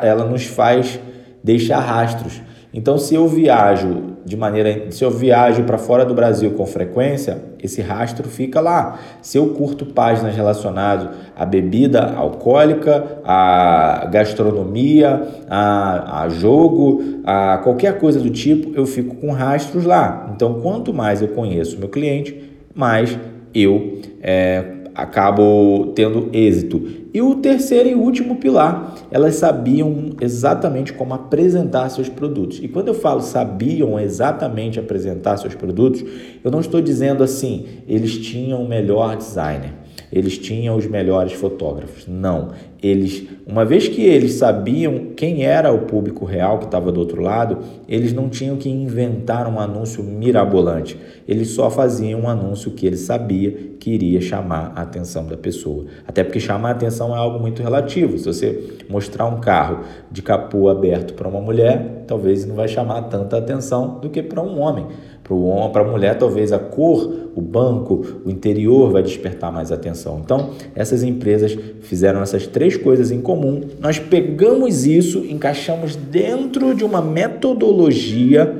ela 0.00 0.24
nos 0.24 0.46
faz 0.46 0.98
deixar 1.44 1.78
rastros. 1.78 2.40
Então, 2.76 2.98
se 2.98 3.14
eu 3.14 3.26
viajo 3.26 4.16
de 4.22 4.36
maneira, 4.36 4.90
se 4.90 5.02
eu 5.02 5.10
viajo 5.10 5.64
para 5.64 5.78
fora 5.78 6.04
do 6.04 6.12
Brasil 6.12 6.50
com 6.50 6.66
frequência, 6.66 7.42
esse 7.62 7.80
rastro 7.80 8.28
fica 8.28 8.60
lá. 8.60 8.98
Se 9.22 9.38
eu 9.38 9.48
curto 9.54 9.86
páginas 9.86 10.36
relacionadas 10.36 11.08
à 11.34 11.46
bebida 11.46 12.12
alcoólica, 12.14 13.22
à 13.24 14.06
gastronomia, 14.12 15.26
a, 15.48 16.24
a 16.24 16.28
jogo, 16.28 17.02
a 17.24 17.56
qualquer 17.64 17.98
coisa 17.98 18.20
do 18.20 18.28
tipo, 18.28 18.78
eu 18.78 18.84
fico 18.84 19.16
com 19.16 19.32
rastros 19.32 19.86
lá. 19.86 20.30
Então, 20.34 20.60
quanto 20.60 20.92
mais 20.92 21.22
eu 21.22 21.28
conheço 21.28 21.78
meu 21.78 21.88
cliente, 21.88 22.38
mais 22.74 23.18
eu 23.54 24.00
é, 24.20 24.75
acabo 24.96 25.92
tendo 25.94 26.30
êxito. 26.32 26.82
E 27.12 27.20
o 27.20 27.36
terceiro 27.36 27.88
e 27.88 27.94
último 27.94 28.36
pilar, 28.36 28.94
elas 29.10 29.36
sabiam 29.36 30.10
exatamente 30.20 30.92
como 30.92 31.14
apresentar 31.14 31.88
seus 31.90 32.08
produtos. 32.08 32.60
E 32.62 32.68
quando 32.68 32.88
eu 32.88 32.94
falo 32.94 33.20
sabiam 33.20 33.98
exatamente 34.00 34.78
apresentar 34.78 35.36
seus 35.36 35.54
produtos, 35.54 36.04
eu 36.42 36.50
não 36.50 36.60
estou 36.60 36.80
dizendo 36.80 37.22
assim, 37.22 37.66
eles 37.86 38.18
tinham 38.18 38.62
o 38.62 38.68
melhor 38.68 39.16
designer 39.16 39.86
eles 40.12 40.38
tinham 40.38 40.76
os 40.76 40.86
melhores 40.86 41.32
fotógrafos. 41.32 42.06
Não, 42.06 42.50
eles, 42.86 43.24
uma 43.46 43.64
vez 43.64 43.88
que 43.88 44.02
eles 44.02 44.34
sabiam 44.34 45.12
quem 45.16 45.44
era 45.44 45.72
o 45.72 45.80
público 45.80 46.24
real 46.24 46.58
que 46.58 46.66
estava 46.66 46.92
do 46.92 47.00
outro 47.00 47.20
lado, 47.20 47.58
eles 47.88 48.12
não 48.12 48.28
tinham 48.28 48.56
que 48.56 48.68
inventar 48.68 49.46
um 49.46 49.58
anúncio 49.58 50.02
mirabolante. 50.02 50.98
Eles 51.26 51.48
só 51.48 51.70
faziam 51.70 52.20
um 52.20 52.28
anúncio 52.28 52.70
que 52.70 52.86
ele 52.86 52.96
sabia 52.96 53.76
que 53.80 53.90
iria 53.90 54.20
chamar 54.20 54.72
a 54.76 54.82
atenção 54.82 55.26
da 55.26 55.36
pessoa. 55.36 55.86
Até 56.06 56.22
porque 56.22 56.40
chamar 56.40 56.68
a 56.68 56.72
atenção 56.72 57.14
é 57.14 57.18
algo 57.18 57.38
muito 57.38 57.62
relativo. 57.62 58.16
Se 58.18 58.26
você 58.26 58.78
mostrar 58.88 59.26
um 59.26 59.40
carro 59.40 59.80
de 60.10 60.22
capô 60.22 60.68
aberto 60.68 61.14
para 61.14 61.28
uma 61.28 61.40
mulher, 61.40 62.04
talvez 62.06 62.44
não 62.46 62.54
vai 62.54 62.68
chamar 62.68 63.02
tanta 63.02 63.36
atenção 63.36 63.98
do 64.00 64.08
que 64.08 64.22
para 64.22 64.40
um 64.42 64.60
homem. 64.60 64.86
Para 65.22 65.34
o 65.34 65.44
homem, 65.46 65.72
para 65.72 65.82
a 65.82 65.90
mulher, 65.90 66.16
talvez 66.16 66.52
a 66.52 66.58
cor, 66.58 67.30
o 67.34 67.40
banco, 67.40 68.04
o 68.24 68.30
interior 68.30 68.92
vai 68.92 69.02
despertar 69.02 69.52
mais 69.52 69.72
atenção. 69.72 70.20
Então, 70.24 70.50
essas 70.74 71.02
empresas 71.02 71.58
fizeram 71.80 72.22
essas 72.22 72.46
três 72.46 72.75
coisas 72.76 73.10
em 73.10 73.20
comum. 73.20 73.62
Nós 73.80 73.98
pegamos 73.98 74.86
isso, 74.86 75.24
encaixamos 75.24 75.96
dentro 75.96 76.74
de 76.74 76.84
uma 76.84 77.00
metodologia, 77.00 78.54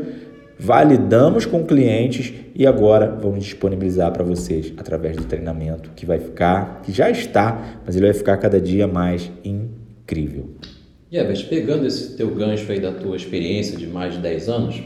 validamos 0.59 1.45
com 1.45 1.65
clientes 1.65 2.33
e 2.55 2.67
agora 2.67 3.07
vamos 3.21 3.45
disponibilizar 3.45 4.11
para 4.13 4.25
vocês 4.25 4.73
através 4.77 5.17
do 5.17 5.25
treinamento 5.25 5.91
que 5.95 6.07
vai 6.07 6.19
ficar, 6.19 6.83
que 6.83 6.93
já 6.93 7.11
está, 7.11 7.81
mas 7.85 7.97
ele 7.97 8.07
vai 8.07 8.15
ficar 8.15 8.37
cada 8.39 8.61
dia 8.61 8.87
mais 8.87 9.31
incrível. 9.45 10.51
Yeah, 11.13 11.33
pegando 11.49 11.87
esse 11.87 12.17
teu 12.17 12.35
gancho 12.35 12.71
aí 12.73 12.81
da 12.81 12.93
tua 12.93 13.17
experiência 13.17 13.77
de 13.77 13.87
mais 13.87 14.15
de 14.15 14.21
10 14.21 14.49
anos, 14.49 14.83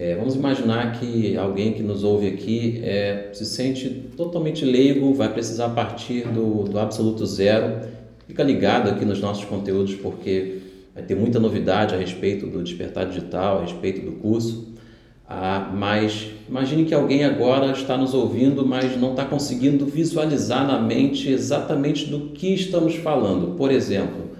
é, 0.00 0.14
vamos 0.14 0.34
imaginar 0.34 0.98
que 0.98 1.36
alguém 1.36 1.74
que 1.74 1.82
nos 1.82 2.04
ouve 2.04 2.28
aqui 2.28 2.80
é, 2.82 3.28
se 3.34 3.44
sente 3.44 3.90
totalmente 4.16 4.64
leigo, 4.64 5.12
vai 5.12 5.30
precisar 5.30 5.68
partir 5.70 6.26
do, 6.28 6.64
do 6.64 6.78
absoluto 6.78 7.26
zero. 7.26 7.80
Fica 8.30 8.44
ligado 8.44 8.88
aqui 8.88 9.04
nos 9.04 9.20
nossos 9.20 9.44
conteúdos 9.44 9.96
porque 9.96 10.58
vai 10.94 11.02
ter 11.02 11.16
muita 11.16 11.40
novidade 11.40 11.96
a 11.96 11.98
respeito 11.98 12.46
do 12.46 12.62
despertar 12.62 13.06
digital, 13.06 13.58
a 13.58 13.62
respeito 13.62 14.08
do 14.08 14.12
curso. 14.12 14.68
Ah, 15.28 15.68
mas 15.74 16.28
imagine 16.48 16.84
que 16.84 16.94
alguém 16.94 17.24
agora 17.24 17.72
está 17.72 17.96
nos 17.96 18.14
ouvindo, 18.14 18.64
mas 18.64 18.96
não 18.96 19.10
está 19.10 19.24
conseguindo 19.24 19.84
visualizar 19.84 20.64
na 20.64 20.80
mente 20.80 21.28
exatamente 21.28 22.06
do 22.06 22.28
que 22.28 22.54
estamos 22.54 22.94
falando. 22.94 23.56
Por 23.56 23.72
exemplo, 23.72 24.30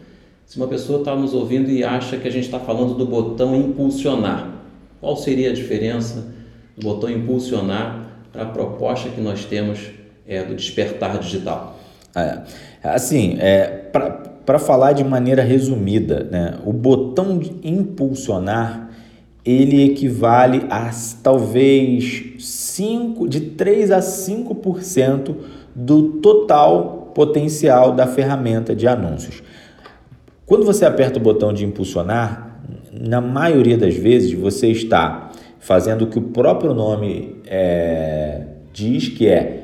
se 0.47 0.57
uma 0.57 0.69
pessoa 0.69 1.01
está 1.01 1.17
nos 1.17 1.35
ouvindo 1.35 1.69
e 1.69 1.83
acha 1.83 2.17
que 2.17 2.29
a 2.29 2.31
gente 2.31 2.45
está 2.45 2.61
falando 2.61 2.95
do 2.95 3.05
botão 3.05 3.57
impulsionar, 3.57 4.55
qual 5.01 5.17
seria 5.17 5.51
a 5.51 5.53
diferença 5.53 6.33
do 6.77 6.87
botão 6.87 7.11
impulsionar 7.11 8.23
para 8.33 8.45
a 8.45 8.47
proposta 8.47 9.09
que 9.09 9.21
nós 9.21 9.45
temos 9.45 9.81
é, 10.29 10.45
do 10.45 10.55
despertar 10.55 11.19
digital? 11.19 11.77
É, 12.15 12.43
assim, 12.83 13.37
é, 13.39 13.80
para 13.93 14.59
falar 14.59 14.93
de 14.93 15.05
maneira 15.05 15.43
resumida, 15.43 16.27
né, 16.31 16.59
o 16.65 16.73
botão 16.73 17.39
de 17.39 17.53
impulsionar 17.63 18.91
ele 19.45 19.85
equivale 19.85 20.67
a 20.69 20.91
talvez 21.23 22.35
5, 22.39 23.29
de 23.29 23.41
3 23.41 23.91
a 23.91 24.01
5% 24.01 25.35
do 25.75 26.03
total 26.21 27.13
potencial 27.15 27.93
da 27.93 28.07
ferramenta 28.07 28.75
de 28.75 28.87
anúncios. 28.87 29.43
Quando 30.45 30.65
você 30.65 30.85
aperta 30.85 31.19
o 31.19 31.23
botão 31.23 31.53
de 31.53 31.65
impulsionar, 31.65 32.61
na 32.93 33.21
maioria 33.21 33.79
das 33.79 33.95
vezes, 33.95 34.33
você 34.33 34.69
está 34.69 35.31
fazendo 35.59 36.03
o 36.03 36.07
que 36.09 36.19
o 36.19 36.23
próprio 36.23 36.75
nome 36.75 37.37
é, 37.47 38.43
diz 38.73 39.09
que 39.09 39.29
é 39.29 39.60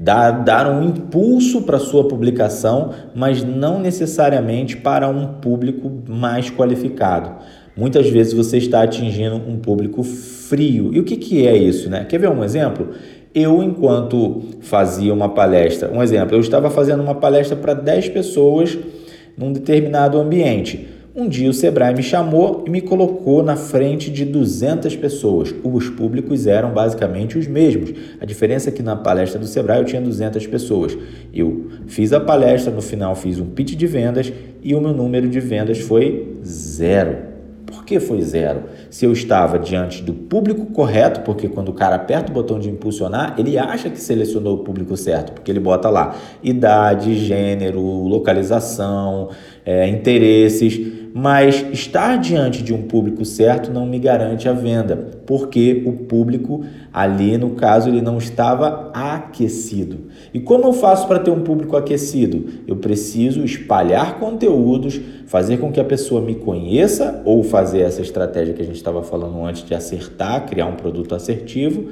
dar, 0.00 0.30
dar 0.30 0.66
um 0.70 0.82
impulso 0.82 1.60
para 1.60 1.78
sua 1.78 2.08
publicação, 2.08 2.90
mas 3.14 3.44
não 3.44 3.78
necessariamente 3.78 4.78
para 4.78 5.06
um 5.06 5.34
público 5.34 5.92
mais 6.08 6.50
qualificado. 6.50 7.32
Muitas 7.76 8.08
vezes 8.08 8.32
você 8.32 8.56
está 8.56 8.82
atingindo 8.82 9.36
um 9.36 9.58
público 9.58 10.02
frio. 10.02 10.90
E 10.94 11.00
o 11.00 11.04
que, 11.04 11.18
que 11.18 11.46
é 11.46 11.54
isso? 11.54 11.90
Né? 11.90 12.04
Quer 12.04 12.18
ver 12.18 12.30
um 12.30 12.42
exemplo? 12.42 12.88
Eu, 13.34 13.62
enquanto 13.62 14.42
fazia 14.60 15.12
uma 15.12 15.28
palestra, 15.28 15.92
um 15.92 16.02
exemplo, 16.02 16.34
eu 16.34 16.40
estava 16.40 16.70
fazendo 16.70 17.02
uma 17.02 17.14
palestra 17.14 17.54
para 17.54 17.74
10 17.74 18.08
pessoas 18.08 18.76
num 19.36 19.52
determinado 19.52 20.18
ambiente. 20.18 20.88
Um 21.12 21.28
dia 21.28 21.50
o 21.50 21.52
Sebrae 21.52 21.92
me 21.92 22.04
chamou 22.04 22.62
e 22.64 22.70
me 22.70 22.80
colocou 22.80 23.42
na 23.42 23.56
frente 23.56 24.12
de 24.12 24.24
200 24.24 24.94
pessoas. 24.94 25.52
Os 25.64 25.90
públicos 25.90 26.46
eram 26.46 26.72
basicamente 26.72 27.36
os 27.36 27.48
mesmos. 27.48 27.92
A 28.20 28.24
diferença 28.24 28.68
é 28.68 28.72
que 28.72 28.80
na 28.80 28.94
palestra 28.94 29.36
do 29.36 29.46
Sebrae 29.46 29.80
eu 29.80 29.84
tinha 29.84 30.00
200 30.00 30.46
pessoas. 30.46 30.96
Eu 31.34 31.66
fiz 31.88 32.12
a 32.12 32.20
palestra, 32.20 32.72
no 32.72 32.80
final 32.80 33.16
fiz 33.16 33.40
um 33.40 33.46
pitch 33.46 33.74
de 33.74 33.88
vendas 33.88 34.32
e 34.62 34.72
o 34.72 34.80
meu 34.80 34.92
número 34.92 35.28
de 35.28 35.40
vendas 35.40 35.80
foi 35.80 36.36
zero. 36.44 37.30
Por 37.66 37.84
que 37.84 37.98
foi 37.98 38.20
zero? 38.22 38.64
Se 38.88 39.04
eu 39.04 39.12
estava 39.12 39.58
diante 39.58 40.02
do 40.02 40.12
público 40.12 40.66
correto, 40.66 41.20
porque 41.20 41.48
quando 41.48 41.70
o 41.70 41.72
cara 41.72 41.96
aperta 41.96 42.30
o 42.30 42.34
botão 42.34 42.58
de 42.58 42.68
impulsionar, 42.68 43.34
ele 43.38 43.58
acha 43.58 43.88
que 43.88 44.00
selecionou 44.00 44.56
o 44.56 44.58
público 44.58 44.96
certo, 44.96 45.32
porque 45.32 45.50
ele 45.50 45.60
bota 45.60 45.88
lá 45.88 46.16
idade, 46.42 47.14
gênero, 47.14 47.80
localização, 47.80 49.30
é, 49.64 49.88
interesses 49.88 50.99
mas 51.14 51.66
estar 51.72 52.16
diante 52.18 52.62
de 52.62 52.72
um 52.72 52.82
público 52.82 53.24
certo 53.24 53.72
não 53.72 53.86
me 53.86 53.98
garante 53.98 54.48
a 54.48 54.52
venda, 54.52 54.96
porque 55.26 55.82
o 55.86 55.92
público 55.92 56.64
ali, 56.92 57.36
no 57.36 57.50
caso, 57.50 57.88
ele 57.88 58.00
não 58.00 58.18
estava 58.18 58.90
aquecido. 58.92 60.08
E 60.32 60.40
como 60.40 60.64
eu 60.64 60.72
faço 60.72 61.06
para 61.06 61.18
ter 61.18 61.30
um 61.30 61.42
público 61.42 61.76
aquecido? 61.76 62.44
Eu 62.66 62.76
preciso 62.76 63.44
espalhar 63.44 64.18
conteúdos, 64.18 65.00
fazer 65.26 65.58
com 65.58 65.72
que 65.72 65.80
a 65.80 65.84
pessoa 65.84 66.20
me 66.20 66.34
conheça 66.34 67.22
ou 67.24 67.42
fazer 67.42 67.80
essa 67.80 68.02
estratégia 68.02 68.54
que 68.54 68.62
a 68.62 68.66
gente 68.66 68.76
estava 68.76 69.02
falando 69.02 69.44
antes 69.44 69.64
de 69.64 69.74
acertar, 69.74 70.46
criar 70.46 70.66
um 70.66 70.76
produto 70.76 71.14
assertivo 71.14 71.90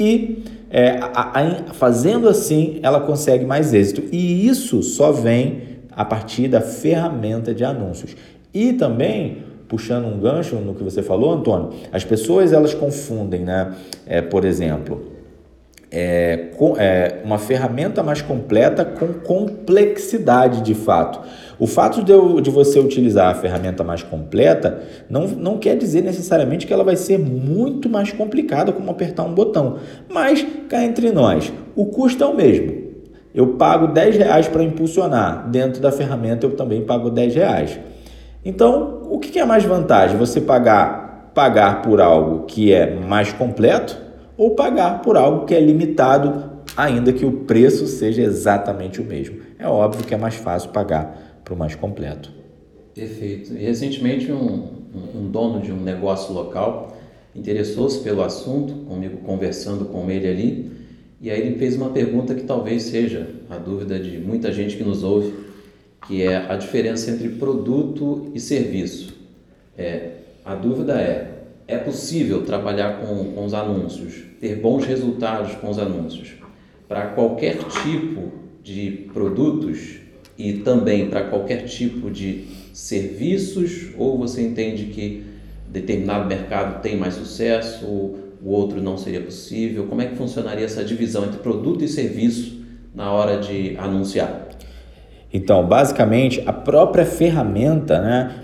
e 0.00 0.44
é, 0.70 0.98
a, 0.98 1.40
a, 1.40 1.74
fazendo 1.74 2.26
assim 2.26 2.80
ela 2.82 3.00
consegue 3.00 3.44
mais 3.44 3.74
êxito. 3.74 4.02
E 4.10 4.48
isso 4.48 4.82
só 4.82 5.12
vem 5.12 5.60
a 5.90 6.04
partir 6.04 6.48
da 6.48 6.62
ferramenta 6.62 7.52
de 7.52 7.62
anúncios. 7.62 8.16
E 8.52 8.72
também, 8.72 9.44
puxando 9.68 10.06
um 10.06 10.18
gancho 10.18 10.56
no 10.56 10.74
que 10.74 10.82
você 10.82 11.02
falou, 11.02 11.32
Antônio, 11.32 11.70
as 11.92 12.04
pessoas 12.04 12.52
elas 12.52 12.74
confundem, 12.74 13.42
né? 13.42 13.74
É, 14.06 14.20
por 14.20 14.44
exemplo, 14.44 15.10
é, 15.90 16.50
com, 16.56 16.76
é, 16.76 17.20
uma 17.24 17.38
ferramenta 17.38 18.02
mais 18.02 18.22
completa 18.22 18.84
com 18.84 19.08
complexidade 19.14 20.62
de 20.62 20.74
fato. 20.74 21.20
O 21.58 21.66
fato 21.66 22.02
de, 22.02 22.12
eu, 22.12 22.40
de 22.40 22.50
você 22.50 22.78
utilizar 22.78 23.30
a 23.30 23.34
ferramenta 23.34 23.82
mais 23.82 24.02
completa 24.02 24.80
não, 25.08 25.26
não 25.26 25.58
quer 25.58 25.76
dizer 25.76 26.02
necessariamente 26.02 26.66
que 26.66 26.72
ela 26.72 26.84
vai 26.84 26.96
ser 26.96 27.18
muito 27.18 27.88
mais 27.88 28.12
complicada 28.12 28.72
como 28.72 28.90
apertar 28.90 29.24
um 29.24 29.34
botão. 29.34 29.78
Mas 30.08 30.46
cá 30.68 30.84
entre 30.84 31.10
nós, 31.10 31.52
o 31.74 31.86
custo 31.86 32.22
é 32.22 32.26
o 32.26 32.34
mesmo. 32.34 32.90
Eu 33.34 33.54
pago 33.54 33.88
10 33.88 34.16
reais 34.16 34.48
para 34.48 34.62
impulsionar. 34.62 35.48
Dentro 35.50 35.80
da 35.80 35.92
ferramenta 35.92 36.46
eu 36.46 36.56
também 36.56 36.82
pago 36.82 37.10
10 37.10 37.34
reais. 37.34 37.80
Então, 38.44 39.02
o 39.10 39.18
que 39.18 39.38
é 39.38 39.44
mais 39.44 39.64
vantagem? 39.64 40.16
Você 40.16 40.40
pagar, 40.40 41.30
pagar 41.34 41.82
por 41.82 42.00
algo 42.00 42.46
que 42.46 42.72
é 42.72 42.94
mais 42.94 43.32
completo 43.32 43.98
ou 44.36 44.54
pagar 44.54 45.02
por 45.02 45.16
algo 45.16 45.44
que 45.44 45.54
é 45.54 45.60
limitado, 45.60 46.50
ainda 46.76 47.12
que 47.12 47.26
o 47.26 47.32
preço 47.44 47.86
seja 47.86 48.22
exatamente 48.22 49.00
o 49.00 49.04
mesmo? 49.04 49.40
É 49.58 49.66
óbvio 49.66 50.04
que 50.04 50.14
é 50.14 50.16
mais 50.16 50.36
fácil 50.36 50.70
pagar 50.70 51.40
para 51.44 51.52
o 51.52 51.56
mais 51.56 51.74
completo. 51.74 52.32
Perfeito. 52.94 53.52
E 53.52 53.58
recentemente 53.58 54.32
um, 54.32 54.68
um 55.14 55.30
dono 55.30 55.60
de 55.60 55.70
um 55.70 55.80
negócio 55.80 56.32
local 56.32 56.96
interessou-se 57.34 58.00
pelo 58.00 58.22
assunto, 58.22 58.72
comigo 58.86 59.18
conversando 59.18 59.84
com 59.84 60.10
ele 60.10 60.26
ali, 60.26 60.72
e 61.20 61.30
aí 61.30 61.40
ele 61.40 61.58
fez 61.58 61.76
uma 61.76 61.90
pergunta 61.90 62.34
que 62.34 62.44
talvez 62.44 62.84
seja 62.84 63.28
a 63.50 63.58
dúvida 63.58 63.98
de 64.00 64.18
muita 64.18 64.50
gente 64.50 64.76
que 64.76 64.82
nos 64.82 65.02
ouve 65.02 65.32
que 66.10 66.24
é 66.24 66.36
a 66.48 66.56
diferença 66.56 67.08
entre 67.08 67.28
produto 67.28 68.32
e 68.34 68.40
serviço. 68.40 69.14
É, 69.78 70.10
a 70.44 70.56
dúvida 70.56 71.00
é: 71.00 71.44
é 71.68 71.78
possível 71.78 72.42
trabalhar 72.42 73.00
com, 73.00 73.26
com 73.32 73.44
os 73.44 73.54
anúncios, 73.54 74.14
ter 74.40 74.56
bons 74.56 74.84
resultados 74.84 75.54
com 75.54 75.70
os 75.70 75.78
anúncios 75.78 76.32
para 76.88 77.06
qualquer 77.10 77.58
tipo 77.58 78.32
de 78.60 79.08
produtos 79.12 80.00
e 80.36 80.54
também 80.54 81.08
para 81.08 81.28
qualquer 81.28 81.66
tipo 81.66 82.10
de 82.10 82.44
serviços? 82.74 83.90
Ou 83.96 84.18
você 84.18 84.42
entende 84.42 84.86
que 84.86 85.22
determinado 85.68 86.26
mercado 86.26 86.82
tem 86.82 86.96
mais 86.96 87.14
sucesso, 87.14 87.86
o 87.86 88.48
outro 88.50 88.82
não 88.82 88.98
seria 88.98 89.20
possível? 89.20 89.86
Como 89.86 90.02
é 90.02 90.06
que 90.06 90.16
funcionaria 90.16 90.64
essa 90.64 90.82
divisão 90.82 91.24
entre 91.24 91.38
produto 91.38 91.84
e 91.84 91.88
serviço 91.88 92.64
na 92.92 93.12
hora 93.12 93.38
de 93.38 93.76
anunciar? 93.78 94.50
Então, 95.32 95.64
basicamente, 95.66 96.42
a 96.44 96.52
própria 96.52 97.04
ferramenta 97.04 98.00
né, 98.00 98.34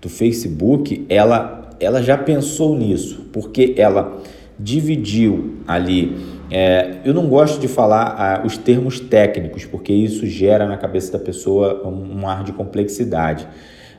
do 0.00 0.08
Facebook, 0.08 1.06
ela, 1.08 1.70
ela 1.78 2.02
já 2.02 2.18
pensou 2.18 2.76
nisso, 2.76 3.28
porque 3.32 3.74
ela 3.76 4.20
dividiu 4.58 5.58
ali. 5.66 6.16
É, 6.50 6.96
eu 7.04 7.14
não 7.14 7.28
gosto 7.28 7.60
de 7.60 7.68
falar 7.68 8.14
ah, 8.18 8.42
os 8.44 8.58
termos 8.58 9.00
técnicos, 9.00 9.64
porque 9.64 9.92
isso 9.92 10.26
gera 10.26 10.66
na 10.66 10.76
cabeça 10.76 11.12
da 11.12 11.18
pessoa 11.18 11.86
um, 11.86 12.20
um 12.20 12.28
ar 12.28 12.44
de 12.44 12.52
complexidade. 12.52 13.46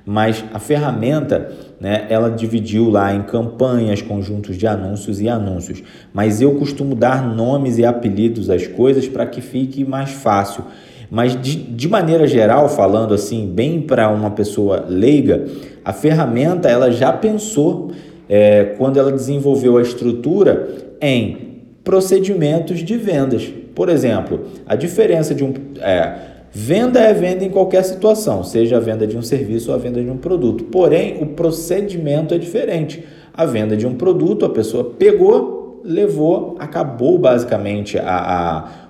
Mas 0.05 0.43
a 0.53 0.59
ferramenta, 0.59 1.51
né, 1.79 2.05
ela 2.09 2.29
dividiu 2.29 2.89
lá 2.89 3.13
em 3.13 3.23
campanhas, 3.23 4.01
conjuntos 4.01 4.57
de 4.57 4.67
anúncios 4.67 5.21
e 5.21 5.29
anúncios. 5.29 5.81
Mas 6.13 6.41
eu 6.41 6.55
costumo 6.55 6.93
dar 6.93 7.25
nomes 7.25 7.77
e 7.77 7.85
apelidos 7.85 8.49
às 8.49 8.67
coisas 8.67 9.07
para 9.07 9.25
que 9.25 9.39
fique 9.39 9.85
mais 9.85 10.11
fácil. 10.11 10.65
Mas 11.13 11.39
de, 11.39 11.57
de 11.57 11.87
maneira 11.87 12.25
geral, 12.25 12.67
falando 12.67 13.13
assim, 13.13 13.45
bem 13.45 13.79
para 13.79 14.09
uma 14.09 14.31
pessoa 14.31 14.83
leiga, 14.89 15.45
a 15.85 15.93
ferramenta 15.93 16.67
ela 16.67 16.89
já 16.89 17.13
pensou 17.13 17.91
é, 18.27 18.73
quando 18.79 18.97
ela 18.97 19.11
desenvolveu 19.11 19.77
a 19.77 19.83
estrutura 19.83 20.69
em 20.99 21.59
procedimentos 21.83 22.79
de 22.79 22.97
vendas. 22.97 23.47
Por 23.75 23.89
exemplo, 23.89 24.39
a 24.65 24.75
diferença 24.75 25.35
de 25.35 25.43
um. 25.43 25.53
É, 25.81 26.15
venda 26.51 26.99
é 26.99 27.13
venda 27.13 27.45
em 27.45 27.51
qualquer 27.51 27.83
situação, 27.83 28.43
seja 28.43 28.77
a 28.77 28.79
venda 28.79 29.05
de 29.05 29.15
um 29.15 29.21
serviço 29.21 29.69
ou 29.69 29.75
a 29.75 29.79
venda 29.79 30.01
de 30.01 30.09
um 30.09 30.17
produto. 30.17 30.63
Porém, 30.63 31.21
o 31.21 31.27
procedimento 31.27 32.33
é 32.33 32.39
diferente. 32.39 33.03
A 33.31 33.45
venda 33.45 33.77
de 33.77 33.85
um 33.85 33.93
produto, 33.93 34.45
a 34.45 34.49
pessoa 34.49 34.95
pegou, 34.97 35.79
levou, 35.83 36.55
acabou 36.57 37.19
basicamente 37.19 37.99
a, 37.99 38.03
a 38.03 38.82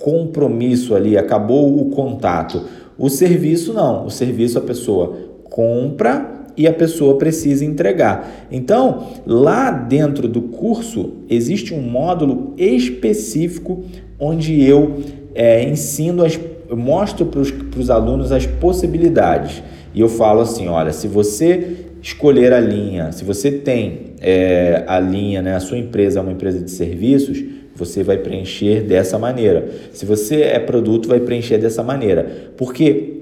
compromisso 0.00 0.94
ali, 0.94 1.16
acabou 1.16 1.78
o 1.80 1.90
contato. 1.90 2.62
O 2.98 3.08
serviço 3.08 3.72
não, 3.72 4.06
o 4.06 4.10
serviço 4.10 4.58
a 4.58 4.62
pessoa 4.62 5.16
compra 5.44 6.40
e 6.56 6.66
a 6.66 6.72
pessoa 6.72 7.16
precisa 7.16 7.64
entregar. 7.64 8.48
Então, 8.50 9.06
lá 9.26 9.70
dentro 9.70 10.26
do 10.26 10.42
curso 10.42 11.12
existe 11.28 11.72
um 11.72 11.80
módulo 11.80 12.54
específico 12.56 13.84
onde 14.18 14.62
eu 14.62 14.96
é, 15.34 15.62
ensino, 15.62 16.24
as, 16.24 16.38
mostro 16.70 17.26
para 17.26 17.40
os 17.80 17.90
alunos 17.90 18.32
as 18.32 18.46
possibilidades. 18.46 19.62
E 19.94 20.00
eu 20.00 20.08
falo 20.08 20.40
assim: 20.40 20.68
olha, 20.68 20.92
se 20.92 21.08
você 21.08 21.76
escolher 22.02 22.52
a 22.52 22.60
linha, 22.60 23.12
se 23.12 23.24
você 23.24 23.50
tem 23.50 24.14
é, 24.20 24.84
a 24.86 24.98
linha, 24.98 25.42
né, 25.42 25.54
a 25.54 25.60
sua 25.60 25.78
empresa 25.78 26.20
é 26.20 26.22
uma 26.22 26.32
empresa 26.32 26.60
de 26.60 26.70
serviços, 26.70 27.42
você 27.80 28.02
vai 28.02 28.18
preencher 28.18 28.82
dessa 28.82 29.18
maneira. 29.18 29.68
Se 29.92 30.06
você 30.06 30.42
é 30.42 30.58
produto, 30.60 31.08
vai 31.08 31.18
preencher 31.18 31.58
dessa 31.58 31.82
maneira. 31.82 32.52
Porque 32.56 33.16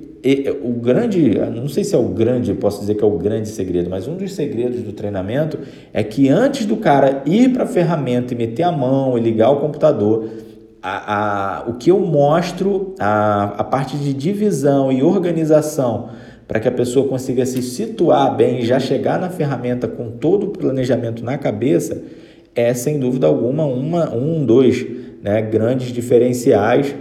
o 0.62 0.72
grande, 0.72 1.38
não 1.54 1.68
sei 1.68 1.84
se 1.84 1.94
é 1.94 1.98
o 1.98 2.08
grande, 2.08 2.52
posso 2.54 2.80
dizer 2.80 2.96
que 2.96 3.04
é 3.04 3.06
o 3.06 3.18
grande 3.18 3.48
segredo, 3.48 3.88
mas 3.88 4.08
um 4.08 4.16
dos 4.16 4.34
segredos 4.34 4.82
do 4.82 4.92
treinamento 4.92 5.58
é 5.92 6.02
que 6.02 6.28
antes 6.28 6.66
do 6.66 6.76
cara 6.76 7.22
ir 7.24 7.52
para 7.52 7.62
a 7.62 7.66
ferramenta 7.66 8.34
e 8.34 8.36
meter 8.36 8.64
a 8.64 8.72
mão 8.72 9.16
e 9.16 9.20
ligar 9.20 9.50
o 9.50 9.60
computador, 9.60 10.28
a, 10.82 11.60
a, 11.60 11.68
o 11.68 11.74
que 11.74 11.90
eu 11.90 12.00
mostro, 12.00 12.94
a, 12.98 13.54
a 13.58 13.64
parte 13.64 13.96
de 13.96 14.12
divisão 14.12 14.90
e 14.90 15.02
organização, 15.02 16.10
para 16.48 16.58
que 16.58 16.66
a 16.66 16.72
pessoa 16.72 17.06
consiga 17.06 17.46
se 17.46 17.62
situar 17.62 18.34
bem 18.36 18.60
e 18.60 18.66
já 18.66 18.80
chegar 18.80 19.20
na 19.20 19.28
ferramenta 19.28 19.86
com 19.86 20.10
todo 20.10 20.46
o 20.46 20.48
planejamento 20.50 21.24
na 21.24 21.38
cabeça, 21.38 22.02
é 22.54 22.72
sem 22.74 22.98
dúvida 22.98 23.26
alguma 23.26 23.64
uma, 23.64 24.14
um, 24.14 24.44
dois 24.44 24.86
né, 25.22 25.42
grandes 25.42 25.92
diferenciais. 25.92 26.94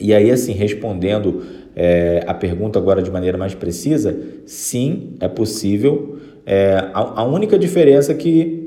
E 0.00 0.12
aí, 0.12 0.30
assim, 0.30 0.52
respondendo 0.52 1.42
é, 1.76 2.24
a 2.26 2.34
pergunta 2.34 2.78
agora 2.78 3.02
de 3.02 3.10
maneira 3.10 3.38
mais 3.38 3.54
precisa, 3.54 4.16
sim, 4.46 5.14
é 5.20 5.28
possível. 5.28 6.18
É, 6.46 6.76
a, 6.92 7.20
a 7.20 7.24
única 7.24 7.58
diferença 7.58 8.12
é 8.12 8.14
que 8.14 8.66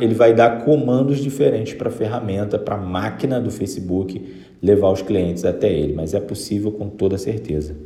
ele 0.00 0.14
vai 0.14 0.34
dar 0.34 0.64
comandos 0.64 1.18
diferentes 1.18 1.74
para 1.74 1.88
a 1.88 1.92
ferramenta, 1.92 2.58
para 2.58 2.74
a 2.74 2.78
máquina 2.78 3.40
do 3.40 3.50
Facebook 3.50 4.20
levar 4.60 4.90
os 4.90 5.02
clientes 5.02 5.44
até 5.44 5.72
ele, 5.72 5.92
mas 5.92 6.14
é 6.14 6.20
possível 6.20 6.72
com 6.72 6.88
toda 6.88 7.16
certeza. 7.16 7.76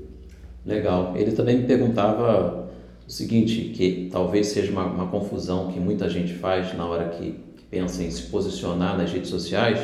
Legal. 0.65 1.13
Ele 1.17 1.33
também 1.33 1.59
me 1.59 1.65
perguntava 1.65 2.69
o 3.07 3.11
seguinte, 3.11 3.73
que 3.75 4.09
talvez 4.11 4.49
seja 4.49 4.71
uma, 4.73 4.87
uma 4.87 5.07
confusão 5.09 5.71
que 5.73 5.79
muita 5.79 6.09
gente 6.09 6.35
faz 6.35 6.77
na 6.77 6.87
hora 6.87 7.09
que 7.11 7.35
pensa 7.71 8.03
em 8.03 8.11
se 8.11 8.23
posicionar 8.25 8.97
nas 8.97 9.13
redes 9.13 9.31
sociais. 9.31 9.81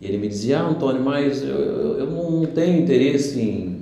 E 0.00 0.06
ele 0.06 0.18
me 0.18 0.28
dizia, 0.28 0.60
ah, 0.60 0.68
Antônio, 0.68 1.02
mas 1.02 1.42
eu, 1.42 1.98
eu 1.98 2.10
não 2.10 2.46
tenho 2.46 2.80
interesse 2.80 3.40
em, 3.40 3.80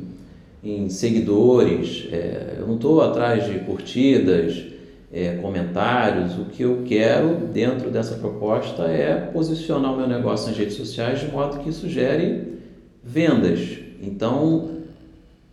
em 0.64 0.88
seguidores, 0.88 2.08
é, 2.10 2.56
eu 2.58 2.66
não 2.66 2.74
estou 2.74 3.00
atrás 3.00 3.46
de 3.46 3.60
curtidas, 3.60 4.64
é, 5.12 5.36
comentários. 5.36 6.38
O 6.38 6.46
que 6.46 6.62
eu 6.62 6.82
quero 6.84 7.46
dentro 7.52 7.90
dessa 7.90 8.16
proposta 8.16 8.82
é 8.84 9.14
posicionar 9.32 9.92
o 9.92 9.96
meu 9.96 10.08
negócio 10.08 10.48
nas 10.48 10.58
redes 10.58 10.74
sociais 10.74 11.20
de 11.20 11.28
modo 11.28 11.60
que 11.60 11.70
isso 11.70 11.88
gere 11.88 12.58
vendas. 13.02 13.78
Então, 14.02 14.70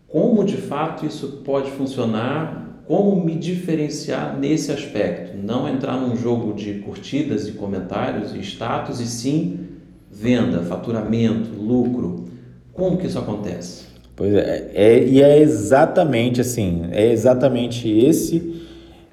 como 0.08 0.44
de 0.44 0.58
fato 0.58 1.06
isso 1.06 1.42
pode 1.44 1.72
funcionar? 1.72 2.65
Como 2.88 3.24
me 3.24 3.36
diferenciar 3.36 4.38
nesse 4.38 4.72
aspecto? 4.72 5.36
Não 5.38 5.68
entrar 5.68 5.98
num 5.98 6.16
jogo 6.16 6.54
de 6.54 6.76
curtidas 6.76 7.48
e 7.48 7.54
comentários 7.54 8.34
e 8.36 8.40
status, 8.40 9.00
e 9.00 9.08
sim 9.08 9.60
venda, 10.12 10.62
faturamento, 10.62 11.50
lucro. 11.58 12.26
Como 12.72 12.98
que 12.98 13.08
isso 13.08 13.18
acontece? 13.18 13.86
Pois 14.16 14.34
é, 14.34 14.72
é 14.74 15.04
e 15.04 15.22
é 15.22 15.40
exatamente 15.40 16.40
assim, 16.40 16.88
é 16.92 17.12
exatamente 17.12 17.90
esse 17.90 18.64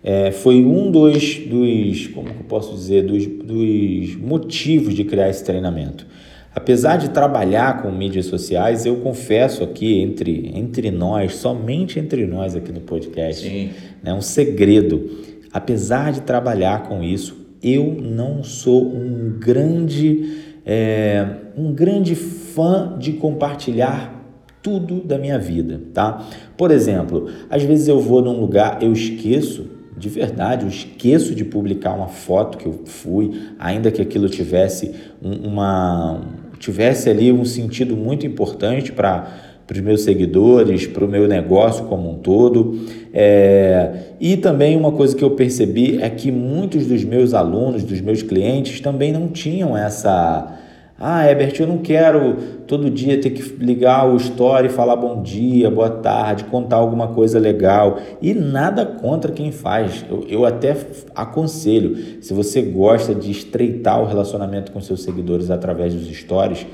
é, 0.05 0.33
foi 0.33 0.65
um 0.65 0.91
dos, 0.91 1.39
dos, 1.39 2.09
como 2.09 2.29
eu 2.29 2.45
posso 2.49 2.75
dizer, 2.75 3.05
dos, 3.05 3.25
dos 3.27 4.17
motivos 4.17 4.95
de 4.95 5.05
criar 5.05 5.29
esse 5.29 5.45
treinamento. 5.45 6.07
Apesar 6.55 6.97
de 6.97 7.11
trabalhar 7.11 7.81
com 7.81 7.91
mídias 7.91 8.27
sociais, 8.27 8.85
eu 8.85 8.97
confesso 8.97 9.65
aqui 9.65 10.01
entre, 10.01 10.53
entre 10.55 10.91
nós, 10.91 11.37
somente 11.37 11.99
entre 11.99 12.27
nós 12.27 12.55
aqui 12.55 12.71
no 12.71 12.81
podcast, 12.81 13.49
Sim. 13.49 13.71
né, 14.03 14.13
um 14.13 14.21
segredo. 14.21 15.11
Apesar 15.51 16.13
de 16.13 16.21
trabalhar 16.21 16.83
com 16.89 17.03
isso, 17.03 17.37
eu 17.63 17.97
não 18.01 18.43
sou 18.43 18.87
um 18.87 19.37
grande, 19.39 20.37
é, 20.67 21.27
um 21.57 21.73
grande 21.73 22.15
fã 22.15 22.97
de 22.99 23.15
compartilhar 23.15 24.21
tudo 24.63 25.01
da 25.01 25.17
minha 25.17 25.39
vida, 25.39 25.81
tá? 25.93 26.27
Por 26.57 26.71
exemplo, 26.71 27.29
às 27.49 27.63
vezes 27.63 27.89
eu 27.89 27.99
vou 27.99 28.23
num 28.23 28.39
lugar, 28.39 28.83
eu 28.83 28.93
esqueço 28.93 29.71
de 29.97 30.09
verdade, 30.09 30.65
eu 30.65 30.69
esqueço 30.69 31.35
de 31.35 31.45
publicar 31.45 31.93
uma 31.93 32.09
foto 32.09 32.59
que 32.59 32.67
eu 32.67 32.81
fui, 32.85 33.41
ainda 33.59 33.91
que 33.91 34.01
aquilo 34.01 34.29
tivesse 34.29 34.95
uma 35.21 36.21
tivesse 36.63 37.11
ali 37.11 37.33
um 37.33 37.45
sentido 37.45 37.97
muito 37.97 38.25
importante 38.25 38.93
para 38.93 39.51
para 39.65 39.77
os 39.77 39.81
meus 39.85 40.03
seguidores, 40.03 40.87
para 40.87 41.05
o 41.05 41.09
meu 41.09 41.27
negócio 41.29 41.85
como 41.85 42.11
um 42.11 42.17
todo. 42.17 42.79
É, 43.15 43.91
e 44.21 44.37
também 44.37 44.77
uma 44.77 44.93
coisa 44.93 45.17
que 45.17 45.23
eu 45.23 45.31
percebi 45.31 46.03
é 46.03 46.11
que 46.11 46.31
muitos 46.33 46.87
dos 46.87 47.05
meus 47.05 47.33
alunos, 47.33 47.85
dos 47.85 48.01
meus 48.01 48.23
clientes, 48.23 48.81
também 48.81 49.13
não 49.13 49.29
tinham 49.29 49.77
essa 49.77 50.59
ah, 51.05 51.29
Herbert, 51.29 51.55
eu 51.59 51.67
não 51.67 51.79
quero 51.79 52.37
todo 52.65 52.89
dia 52.89 53.21
ter 53.21 53.31
que 53.31 53.43
ligar 53.57 54.09
o 54.09 54.17
story 54.19 54.69
falar 54.69 54.95
bom 54.95 55.21
dia, 55.21 55.69
boa 55.69 55.91
tarde, 55.91 56.45
contar 56.45 56.77
alguma 56.77 57.09
coisa 57.09 57.41
legal. 57.41 57.99
E 58.23 58.33
nada 58.33 58.87
contra 58.87 59.33
quem 59.33 59.51
faz. 59.51 60.05
Eu, 60.09 60.25
eu 60.29 60.47
até 60.47 60.77
aconselho, 61.13 62.23
se 62.23 62.33
você 62.33 62.63
gosta 62.63 63.13
de 63.13 63.33
estreitar 63.33 64.01
o 64.01 64.07
relacionamento 64.07 64.71
com 64.71 64.81
seus 64.81 65.03
seguidores 65.03 65.51
através 65.51 65.93
dos 65.93 66.07
stories, 66.07 66.65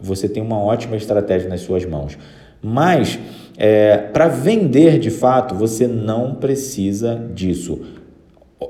você 0.00 0.28
tem 0.28 0.40
uma 0.40 0.62
ótima 0.62 0.94
estratégia 0.94 1.48
nas 1.48 1.62
suas 1.62 1.84
mãos. 1.84 2.16
Mas, 2.62 3.18
é, 3.58 3.96
para 3.96 4.28
vender 4.28 5.00
de 5.00 5.10
fato, 5.10 5.52
você 5.52 5.88
não 5.88 6.36
precisa 6.36 7.28
disso. 7.34 7.80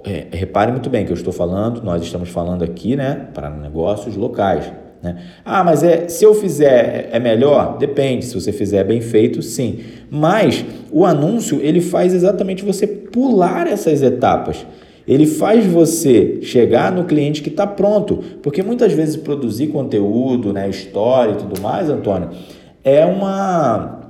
É, 0.03 0.29
repare 0.33 0.73
muito 0.73 0.89
bem 0.89 1.05
que 1.05 1.13
eu 1.13 1.17
estou 1.17 1.33
falando, 1.33 1.83
nós 1.83 2.03
estamos 2.03 2.31
falando 2.31 2.65
aqui, 2.65 2.97
né, 2.97 3.29
para 3.35 3.51
negócios 3.51 4.17
locais. 4.17 4.73
Né? 5.05 5.19
Ah, 5.45 5.63
mas 5.63 5.83
é, 5.83 6.09
se 6.09 6.25
eu 6.25 6.35
fizer 6.35 7.11
é 7.13 7.21
melhor? 7.21 7.77
Depende. 7.77 8.25
Se 8.25 8.35
você 8.35 8.51
fizer 8.51 8.83
bem 8.85 9.03
feito, 9.03 9.43
sim. 9.43 9.81
Mas 10.11 10.65
o 10.91 11.05
anúncio 11.05 11.61
ele 11.63 11.83
faz 11.83 12.15
exatamente 12.15 12.65
você 12.65 12.87
pular 12.87 13.67
essas 13.67 14.03
etapas. 14.03 14.65
Ele 15.07 15.27
faz 15.27 15.67
você 15.67 16.39
chegar 16.41 16.91
no 16.91 17.05
cliente 17.05 17.43
que 17.43 17.51
está 17.51 17.67
pronto, 17.67 18.25
porque 18.43 18.63
muitas 18.63 18.95
vezes 18.95 19.17
produzir 19.17 19.67
conteúdo, 19.67 20.51
né, 20.51 20.67
história 20.71 21.33
e 21.33 21.37
tudo 21.37 21.61
mais, 21.61 21.91
Antônio, 21.91 22.31
é 22.83 23.05
uma 23.05 24.01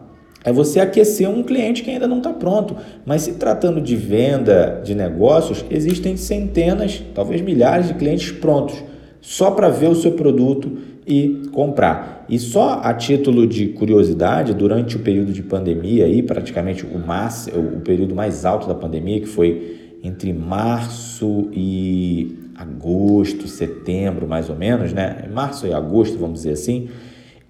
é 0.44 0.52
você 0.52 0.78
aquecer 0.78 1.28
um 1.28 1.42
cliente 1.42 1.82
que 1.82 1.90
ainda 1.90 2.06
não 2.06 2.18
está 2.18 2.32
pronto. 2.32 2.76
Mas 3.04 3.22
se 3.22 3.32
tratando 3.32 3.80
de 3.80 3.96
venda 3.96 4.80
de 4.84 4.94
negócios, 4.94 5.64
existem 5.68 6.16
centenas, 6.16 7.02
talvez 7.12 7.40
milhares 7.40 7.88
de 7.88 7.94
clientes 7.94 8.30
prontos 8.30 8.76
só 9.24 9.50
para 9.50 9.70
ver 9.70 9.88
o 9.88 9.94
seu 9.94 10.12
produto 10.12 10.70
e 11.06 11.44
comprar. 11.50 12.26
E 12.28 12.38
só 12.38 12.80
a 12.82 12.92
título 12.92 13.46
de 13.46 13.68
curiosidade, 13.68 14.52
durante 14.52 14.96
o 14.96 15.00
período 15.00 15.32
de 15.32 15.42
pandemia, 15.42 16.04
aí, 16.04 16.22
praticamente 16.22 16.84
o, 16.84 16.98
mais, 16.98 17.48
o 17.48 17.80
período 17.80 18.14
mais 18.14 18.44
alto 18.44 18.68
da 18.68 18.74
pandemia, 18.74 19.20
que 19.20 19.26
foi 19.26 19.96
entre 20.02 20.30
março 20.30 21.48
e 21.54 22.36
agosto, 22.54 23.48
setembro, 23.48 24.28
mais 24.28 24.50
ou 24.50 24.56
menos, 24.56 24.92
né? 24.92 25.24
Março 25.32 25.66
e 25.66 25.72
agosto, 25.72 26.18
vamos 26.18 26.40
dizer 26.40 26.52
assim, 26.52 26.88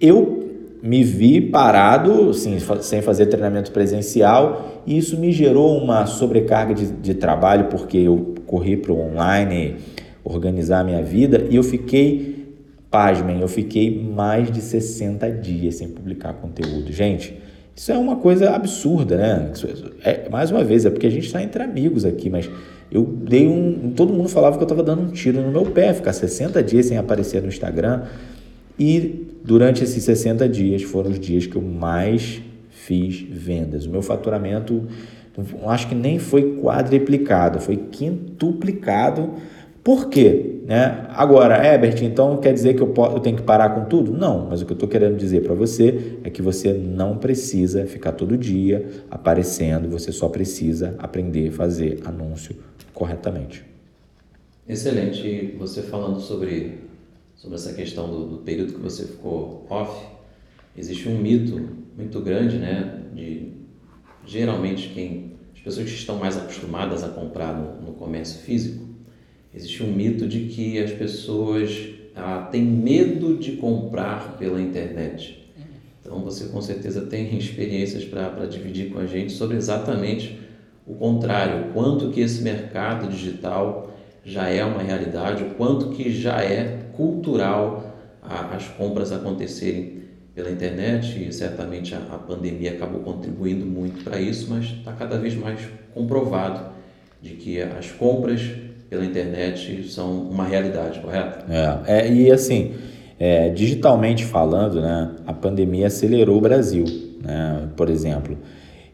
eu 0.00 0.48
me 0.80 1.02
vi 1.02 1.40
parado, 1.40 2.30
assim, 2.30 2.56
sem 2.82 3.02
fazer 3.02 3.26
treinamento 3.26 3.72
presencial, 3.72 4.82
e 4.86 4.96
isso 4.96 5.18
me 5.18 5.32
gerou 5.32 5.76
uma 5.76 6.06
sobrecarga 6.06 6.72
de, 6.72 6.86
de 6.86 7.14
trabalho, 7.14 7.64
porque 7.64 7.98
eu 7.98 8.34
corri 8.46 8.76
para 8.76 8.92
o 8.92 9.00
online 9.00 9.76
organizar 10.24 10.80
a 10.80 10.84
minha 10.84 11.02
vida 11.02 11.46
e 11.50 11.56
eu 11.56 11.62
fiquei, 11.62 12.56
pasmem, 12.90 13.40
eu 13.40 13.48
fiquei 13.48 14.02
mais 14.02 14.50
de 14.50 14.60
60 14.60 15.30
dias 15.30 15.76
sem 15.76 15.88
publicar 15.88 16.32
conteúdo. 16.34 16.90
Gente, 16.90 17.36
isso 17.76 17.92
é 17.92 17.98
uma 17.98 18.16
coisa 18.16 18.50
absurda, 18.50 19.16
né? 19.16 19.52
É, 20.02 20.28
mais 20.30 20.50
uma 20.50 20.64
vez, 20.64 20.86
é 20.86 20.90
porque 20.90 21.06
a 21.06 21.10
gente 21.10 21.26
está 21.26 21.42
entre 21.42 21.62
amigos 21.62 22.04
aqui, 22.04 22.30
mas 22.30 22.48
eu 22.90 23.04
dei 23.04 23.46
um. 23.46 23.92
Todo 23.94 24.12
mundo 24.12 24.28
falava 24.28 24.56
que 24.56 24.62
eu 24.62 24.66
estava 24.66 24.82
dando 24.82 25.02
um 25.02 25.10
tiro 25.10 25.40
no 25.42 25.50
meu 25.50 25.66
pé, 25.66 25.92
ficar 25.92 26.12
60 26.12 26.62
dias 26.62 26.86
sem 26.86 26.96
aparecer 26.96 27.42
no 27.42 27.48
Instagram. 27.48 28.02
E 28.78 29.26
durante 29.44 29.84
esses 29.84 30.02
60 30.04 30.48
dias 30.48 30.82
foram 30.82 31.10
os 31.10 31.18
dias 31.18 31.46
que 31.46 31.56
eu 31.56 31.62
mais 31.62 32.40
fiz 32.70 33.20
vendas. 33.28 33.86
O 33.86 33.90
meu 33.90 34.02
faturamento 34.02 34.86
acho 35.66 35.88
que 35.88 35.94
nem 35.94 36.18
foi 36.18 36.58
quadriplicado, 36.60 37.58
foi 37.58 37.76
quintuplicado 37.76 39.34
por 39.84 40.08
quê? 40.08 40.62
Né? 40.64 41.06
Agora, 41.10 41.62
Herbert, 41.62 42.02
então 42.02 42.38
quer 42.38 42.54
dizer 42.54 42.72
que 42.72 42.80
eu, 42.80 42.94
eu 42.96 43.20
tenho 43.20 43.36
que 43.36 43.42
parar 43.42 43.68
com 43.74 43.84
tudo? 43.84 44.10
Não, 44.10 44.46
mas 44.48 44.62
o 44.62 44.64
que 44.64 44.72
eu 44.72 44.76
estou 44.76 44.88
querendo 44.88 45.14
dizer 45.14 45.42
para 45.42 45.52
você 45.54 46.18
é 46.24 46.30
que 46.30 46.40
você 46.40 46.72
não 46.72 47.18
precisa 47.18 47.84
ficar 47.84 48.12
todo 48.12 48.38
dia 48.38 49.04
aparecendo, 49.10 49.86
você 49.90 50.10
só 50.10 50.26
precisa 50.30 50.94
aprender 50.98 51.48
a 51.48 51.52
fazer 51.52 52.00
anúncio 52.06 52.56
corretamente. 52.94 53.62
Excelente. 54.66 55.54
Você 55.58 55.82
falando 55.82 56.18
sobre, 56.18 56.78
sobre 57.36 57.56
essa 57.56 57.74
questão 57.74 58.08
do, 58.08 58.26
do 58.26 58.38
período 58.38 58.72
que 58.72 58.80
você 58.80 59.04
ficou 59.04 59.66
off, 59.68 60.06
existe 60.74 61.10
um 61.10 61.18
mito 61.18 61.60
muito 61.94 62.22
grande, 62.22 62.56
né? 62.56 63.02
De 63.14 63.52
geralmente 64.24 64.88
quem 64.94 65.34
as 65.54 65.60
pessoas 65.60 65.90
que 65.90 65.94
estão 65.94 66.16
mais 66.16 66.38
acostumadas 66.38 67.04
a 67.04 67.08
comprar 67.08 67.52
no, 67.54 67.82
no 67.82 67.92
comércio 67.92 68.40
físico 68.40 68.83
existe 69.54 69.82
um 69.82 69.92
mito 69.92 70.26
de 70.26 70.46
que 70.46 70.78
as 70.78 70.90
pessoas 70.90 71.88
ah, 72.14 72.48
têm 72.50 72.62
medo 72.62 73.36
de 73.36 73.52
comprar 73.52 74.36
pela 74.38 74.60
internet. 74.60 75.44
Então 76.00 76.20
você 76.20 76.46
com 76.46 76.60
certeza 76.60 77.02
tem 77.02 77.36
experiências 77.38 78.04
para 78.04 78.46
dividir 78.46 78.90
com 78.90 78.98
a 78.98 79.06
gente 79.06 79.32
sobre 79.32 79.56
exatamente 79.56 80.38
o 80.86 80.94
contrário, 80.94 81.68
o 81.68 81.72
quanto 81.72 82.10
que 82.10 82.20
esse 82.20 82.42
mercado 82.42 83.08
digital 83.08 83.90
já 84.22 84.48
é 84.48 84.62
uma 84.64 84.82
realidade, 84.82 85.42
o 85.42 85.50
quanto 85.54 85.90
que 85.90 86.10
já 86.10 86.42
é 86.42 86.88
cultural 86.94 87.94
a, 88.22 88.54
as 88.54 88.68
compras 88.68 89.10
acontecerem 89.10 90.04
pela 90.34 90.50
internet 90.50 91.26
e 91.26 91.32
certamente 91.32 91.94
a, 91.94 91.98
a 91.98 92.18
pandemia 92.18 92.72
acabou 92.72 93.00
contribuindo 93.00 93.64
muito 93.64 94.04
para 94.04 94.20
isso, 94.20 94.50
mas 94.50 94.66
está 94.66 94.92
cada 94.92 95.16
vez 95.18 95.34
mais 95.34 95.60
comprovado 95.94 96.72
de 97.22 97.30
que 97.30 97.62
as 97.62 97.90
compras 97.90 98.42
pela 98.94 99.04
internet 99.04 99.88
são 99.88 100.28
uma 100.28 100.44
realidade, 100.44 101.00
correto? 101.00 101.44
É, 101.50 101.98
é 101.98 102.12
e 102.12 102.30
assim, 102.30 102.74
é, 103.18 103.48
digitalmente 103.48 104.24
falando, 104.24 104.80
né, 104.80 105.10
a 105.26 105.32
pandemia 105.32 105.88
acelerou 105.88 106.38
o 106.38 106.40
Brasil. 106.40 106.84
Né? 107.20 107.68
Por 107.76 107.90
exemplo, 107.90 108.38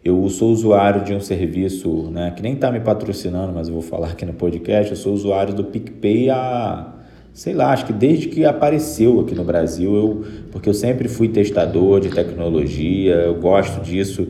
eu 0.02 0.26
sou 0.30 0.50
usuário 0.50 1.04
de 1.04 1.12
um 1.12 1.20
serviço 1.20 2.10
né, 2.10 2.32
que 2.34 2.42
nem 2.42 2.54
está 2.54 2.72
me 2.72 2.80
patrocinando, 2.80 3.52
mas 3.52 3.68
eu 3.68 3.74
vou 3.74 3.82
falar 3.82 4.08
aqui 4.08 4.24
no 4.24 4.32
podcast. 4.32 4.90
Eu 4.90 4.96
sou 4.96 5.12
usuário 5.12 5.52
do 5.52 5.64
PicPay 5.64 6.30
há, 6.30 6.94
sei 7.34 7.52
lá, 7.52 7.70
acho 7.70 7.84
que 7.84 7.92
desde 7.92 8.28
que 8.28 8.46
apareceu 8.46 9.20
aqui 9.20 9.34
no 9.34 9.44
Brasil, 9.44 9.94
eu, 9.94 10.24
porque 10.50 10.68
eu 10.70 10.74
sempre 10.74 11.08
fui 11.08 11.28
testador 11.28 12.00
de 12.00 12.08
tecnologia, 12.08 13.16
eu 13.16 13.34
gosto 13.34 13.82
disso. 13.82 14.28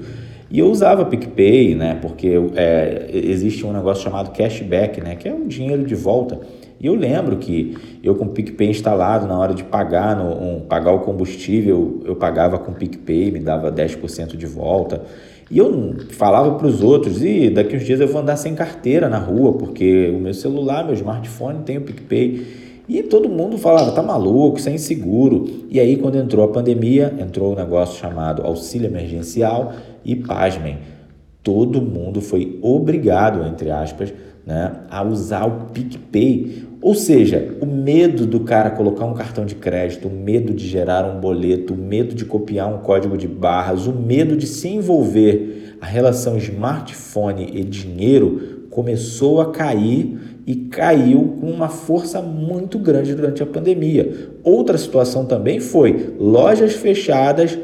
E 0.51 0.59
eu 0.59 0.69
usava 0.69 1.05
PicPay, 1.05 1.77
né? 1.77 1.99
Porque 2.03 2.29
é, 2.57 3.09
existe 3.13 3.65
um 3.65 3.73
negócio 3.73 4.03
chamado 4.03 4.33
cashback, 4.33 5.01
né? 5.01 5.15
Que 5.15 5.29
é 5.29 5.33
um 5.33 5.47
dinheiro 5.47 5.85
de 5.85 5.95
volta. 5.95 6.41
E 6.81 6.87
eu 6.87 6.95
lembro 6.95 7.37
que 7.37 7.77
eu 8.03 8.17
com 8.17 8.25
o 8.25 8.29
PicPay 8.31 8.71
instalado, 8.71 9.29
na 9.29 9.39
hora 9.39 9.55
de 9.55 9.63
pagar, 9.63 10.17
no, 10.17 10.57
um, 10.57 10.61
pagar 10.61 10.93
o 10.93 11.01
combustível, 11.01 12.01
eu 12.05 12.17
pagava 12.17 12.59
com 12.59 12.73
o 12.73 12.75
PicPay, 12.75 13.31
me 13.31 13.39
dava 13.39 13.71
10% 13.71 14.37
de 14.37 14.47
volta. 14.47 15.03
E 15.51 15.59
eu 15.59 15.97
falava 16.11 16.53
para 16.55 16.67
os 16.67 16.83
outros, 16.83 17.23
e 17.23 17.51
daqui 17.51 17.77
uns 17.77 17.85
dias 17.85 18.01
eu 18.01 18.09
vou 18.09 18.23
andar 18.23 18.37
sem 18.37 18.55
carteira 18.55 19.09
na 19.09 19.19
rua, 19.19 19.53
porque 19.53 20.09
o 20.09 20.19
meu 20.19 20.33
celular, 20.33 20.85
meu 20.85 20.95
smartphone 20.95 21.61
tem 21.65 21.77
o 21.79 21.83
PicPay. 21.83 22.71
E 22.89 23.05
todo 23.05 23.29
mundo 23.29 23.57
falava, 23.57 23.93
tá 23.93 24.03
maluco, 24.03 24.59
isso 24.59 24.69
é 24.69 24.73
inseguro. 24.73 25.47
E 25.71 25.79
aí, 25.79 25.97
quando 25.97 26.17
entrou 26.17 26.45
a 26.45 26.49
pandemia, 26.49 27.15
entrou 27.21 27.51
o 27.51 27.53
um 27.53 27.57
negócio 27.57 28.01
chamado 28.01 28.43
auxílio 28.43 28.89
emergencial 28.89 29.73
e, 30.05 30.17
pasmem, 30.17 30.79
todo 31.43 31.81
mundo 31.81 32.21
foi 32.21 32.59
obrigado, 32.63 33.47
entre 33.47 33.71
aspas, 33.71 34.13
né, 34.47 34.73
a 34.91 35.03
usar 35.03 35.47
o 35.47 35.67
PicPay. 35.73 36.69
Ou 36.83 36.95
seja, 36.95 37.57
o 37.61 37.67
medo 37.67 38.27
do 38.27 38.41
cara 38.41 38.71
colocar 38.71 39.05
um 39.05 39.15
cartão 39.15 39.45
de 39.45 39.55
crédito, 39.55 40.09
o 40.09 40.11
medo 40.11 40.55
de 40.55 40.67
gerar 40.67 41.05
um 41.05 41.21
boleto, 41.21 41.75
o 41.75 41.77
medo 41.77 42.15
de 42.15 42.25
copiar 42.25 42.73
um 42.73 42.79
código 42.79 43.19
de 43.19 43.29
barras, 43.29 43.87
o 43.87 43.93
medo 43.93 44.37
de 44.37 44.47
se 44.47 44.69
envolver 44.69 45.77
a 45.81 45.87
relação 45.87 46.37
smartphone 46.37 47.51
e 47.53 47.65
dinheiro 47.65 48.67
começou 48.71 49.41
a 49.41 49.51
cair 49.51 50.19
e 50.47 50.55
caiu 50.55 51.37
com 51.41 51.51
uma 51.51 51.69
força 51.69 52.23
muito 52.23 52.79
grande 52.79 53.15
durante 53.15 53.43
a 53.43 53.47
pandemia. 53.47 54.31
Outra 54.43 54.79
situação 54.79 55.25
também 55.27 55.61
foi 55.61 56.15
lojas 56.19 56.75
fechadas, 56.75 57.59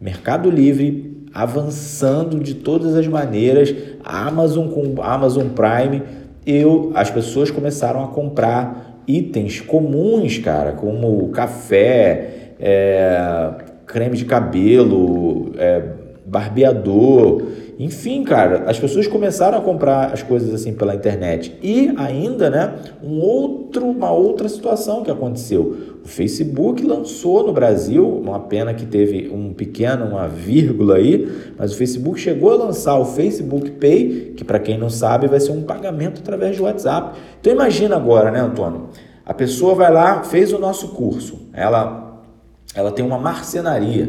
Mercado 0.00 0.50
Livre 0.50 1.05
avançando 1.36 2.40
de 2.40 2.54
todas 2.54 2.96
as 2.96 3.06
maneiras, 3.06 3.74
Amazon 4.02 4.68
com 4.68 5.02
Amazon 5.02 5.48
Prime, 5.48 6.02
eu 6.46 6.92
as 6.94 7.10
pessoas 7.10 7.50
começaram 7.50 8.02
a 8.02 8.08
comprar 8.08 9.02
itens 9.06 9.60
comuns, 9.60 10.38
cara, 10.38 10.72
como 10.72 11.28
café, 11.28 12.54
é, 12.58 13.50
creme 13.84 14.16
de 14.16 14.24
cabelo, 14.24 15.52
é, 15.58 15.82
barbeador, 16.26 17.42
enfim, 17.78 18.24
cara, 18.24 18.64
as 18.66 18.78
pessoas 18.78 19.06
começaram 19.06 19.58
a 19.58 19.60
comprar 19.60 20.12
as 20.12 20.22
coisas 20.22 20.52
assim 20.54 20.72
pela 20.72 20.94
internet. 20.94 21.54
E 21.62 21.92
ainda, 21.98 22.48
né, 22.48 22.74
um 23.02 23.20
outro, 23.20 23.84
uma 23.84 24.10
outra 24.10 24.48
situação 24.48 25.02
que 25.02 25.10
aconteceu. 25.10 25.76
O 26.02 26.08
Facebook 26.08 26.82
lançou 26.82 27.46
no 27.46 27.52
Brasil, 27.52 28.08
uma 28.08 28.40
pena 28.40 28.72
que 28.72 28.86
teve 28.86 29.30
um 29.30 29.52
pequeno, 29.52 30.06
uma 30.06 30.26
vírgula 30.26 30.96
aí, 30.96 31.30
mas 31.58 31.72
o 31.72 31.76
Facebook 31.76 32.18
chegou 32.18 32.52
a 32.52 32.56
lançar 32.56 32.98
o 32.98 33.04
Facebook 33.04 33.72
Pay, 33.72 34.32
que 34.36 34.42
para 34.44 34.58
quem 34.58 34.78
não 34.78 34.88
sabe 34.88 35.28
vai 35.28 35.38
ser 35.38 35.52
um 35.52 35.62
pagamento 35.62 36.22
através 36.22 36.56
do 36.56 36.64
WhatsApp. 36.64 37.18
Então 37.38 37.52
imagina 37.52 37.94
agora, 37.96 38.30
né, 38.30 38.40
Antônio? 38.40 38.88
A 39.24 39.34
pessoa 39.34 39.74
vai 39.74 39.92
lá, 39.92 40.22
fez 40.22 40.52
o 40.52 40.58
nosso 40.58 40.88
curso, 40.88 41.48
ela, 41.52 42.22
ela 42.74 42.90
tem 42.90 43.04
uma 43.04 43.18
marcenaria. 43.18 44.08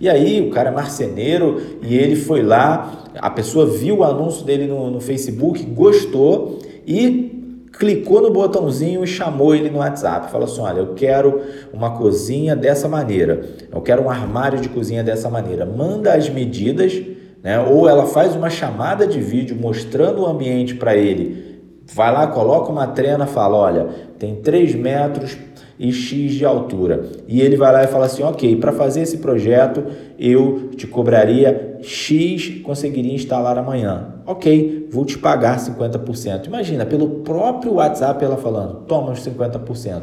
E 0.00 0.08
aí 0.08 0.46
o 0.46 0.50
cara 0.50 0.68
é 0.70 0.72
marceneiro 0.72 1.60
e 1.82 1.96
ele 1.96 2.16
foi 2.16 2.42
lá, 2.42 3.04
a 3.18 3.30
pessoa 3.30 3.66
viu 3.66 3.98
o 3.98 4.04
anúncio 4.04 4.44
dele 4.44 4.66
no, 4.66 4.90
no 4.90 5.00
Facebook, 5.00 5.62
gostou 5.64 6.58
e 6.86 7.36
clicou 7.78 8.20
no 8.20 8.30
botãozinho 8.30 9.04
e 9.04 9.06
chamou 9.06 9.54
ele 9.54 9.70
no 9.70 9.78
WhatsApp. 9.78 10.30
Falou 10.30 10.46
assim: 10.46 10.60
olha, 10.60 10.80
eu 10.80 10.94
quero 10.94 11.40
uma 11.72 11.96
cozinha 11.96 12.54
dessa 12.54 12.88
maneira, 12.88 13.40
eu 13.72 13.80
quero 13.80 14.02
um 14.02 14.10
armário 14.10 14.60
de 14.60 14.68
cozinha 14.68 15.02
dessa 15.02 15.30
maneira. 15.30 15.64
Manda 15.64 16.14
as 16.14 16.28
medidas, 16.28 17.00
né? 17.42 17.58
Ou 17.60 17.88
ela 17.88 18.06
faz 18.06 18.34
uma 18.34 18.50
chamada 18.50 19.06
de 19.06 19.20
vídeo 19.20 19.56
mostrando 19.58 20.22
o 20.22 20.26
ambiente 20.26 20.74
para 20.74 20.94
ele. 20.94 21.56
Vai 21.92 22.12
lá, 22.12 22.26
coloca 22.26 22.70
uma 22.70 22.86
trena, 22.86 23.26
fala: 23.26 23.56
olha, 23.56 23.86
tem 24.18 24.36
3 24.36 24.74
metros 24.74 25.36
e 25.78 25.92
X 25.92 26.32
de 26.32 26.44
altura. 26.44 27.04
E 27.28 27.40
ele 27.40 27.56
vai 27.56 27.72
lá 27.72 27.84
e 27.84 27.86
fala 27.86 28.06
assim: 28.06 28.22
ok, 28.22 28.56
para 28.56 28.72
fazer 28.72 29.02
esse 29.02 29.18
projeto 29.18 29.84
eu 30.18 30.70
te 30.76 30.86
cobraria 30.86 31.78
X, 31.82 32.60
conseguiria 32.62 33.14
instalar 33.14 33.58
amanhã. 33.58 34.14
Ok, 34.26 34.88
vou 34.90 35.04
te 35.04 35.18
pagar 35.18 35.58
50%. 35.58 36.46
Imagina, 36.46 36.84
pelo 36.86 37.20
próprio 37.20 37.74
WhatsApp 37.74 38.24
ela 38.24 38.36
falando: 38.36 38.84
toma 38.86 39.12
os 39.12 39.20
50%. 39.20 40.02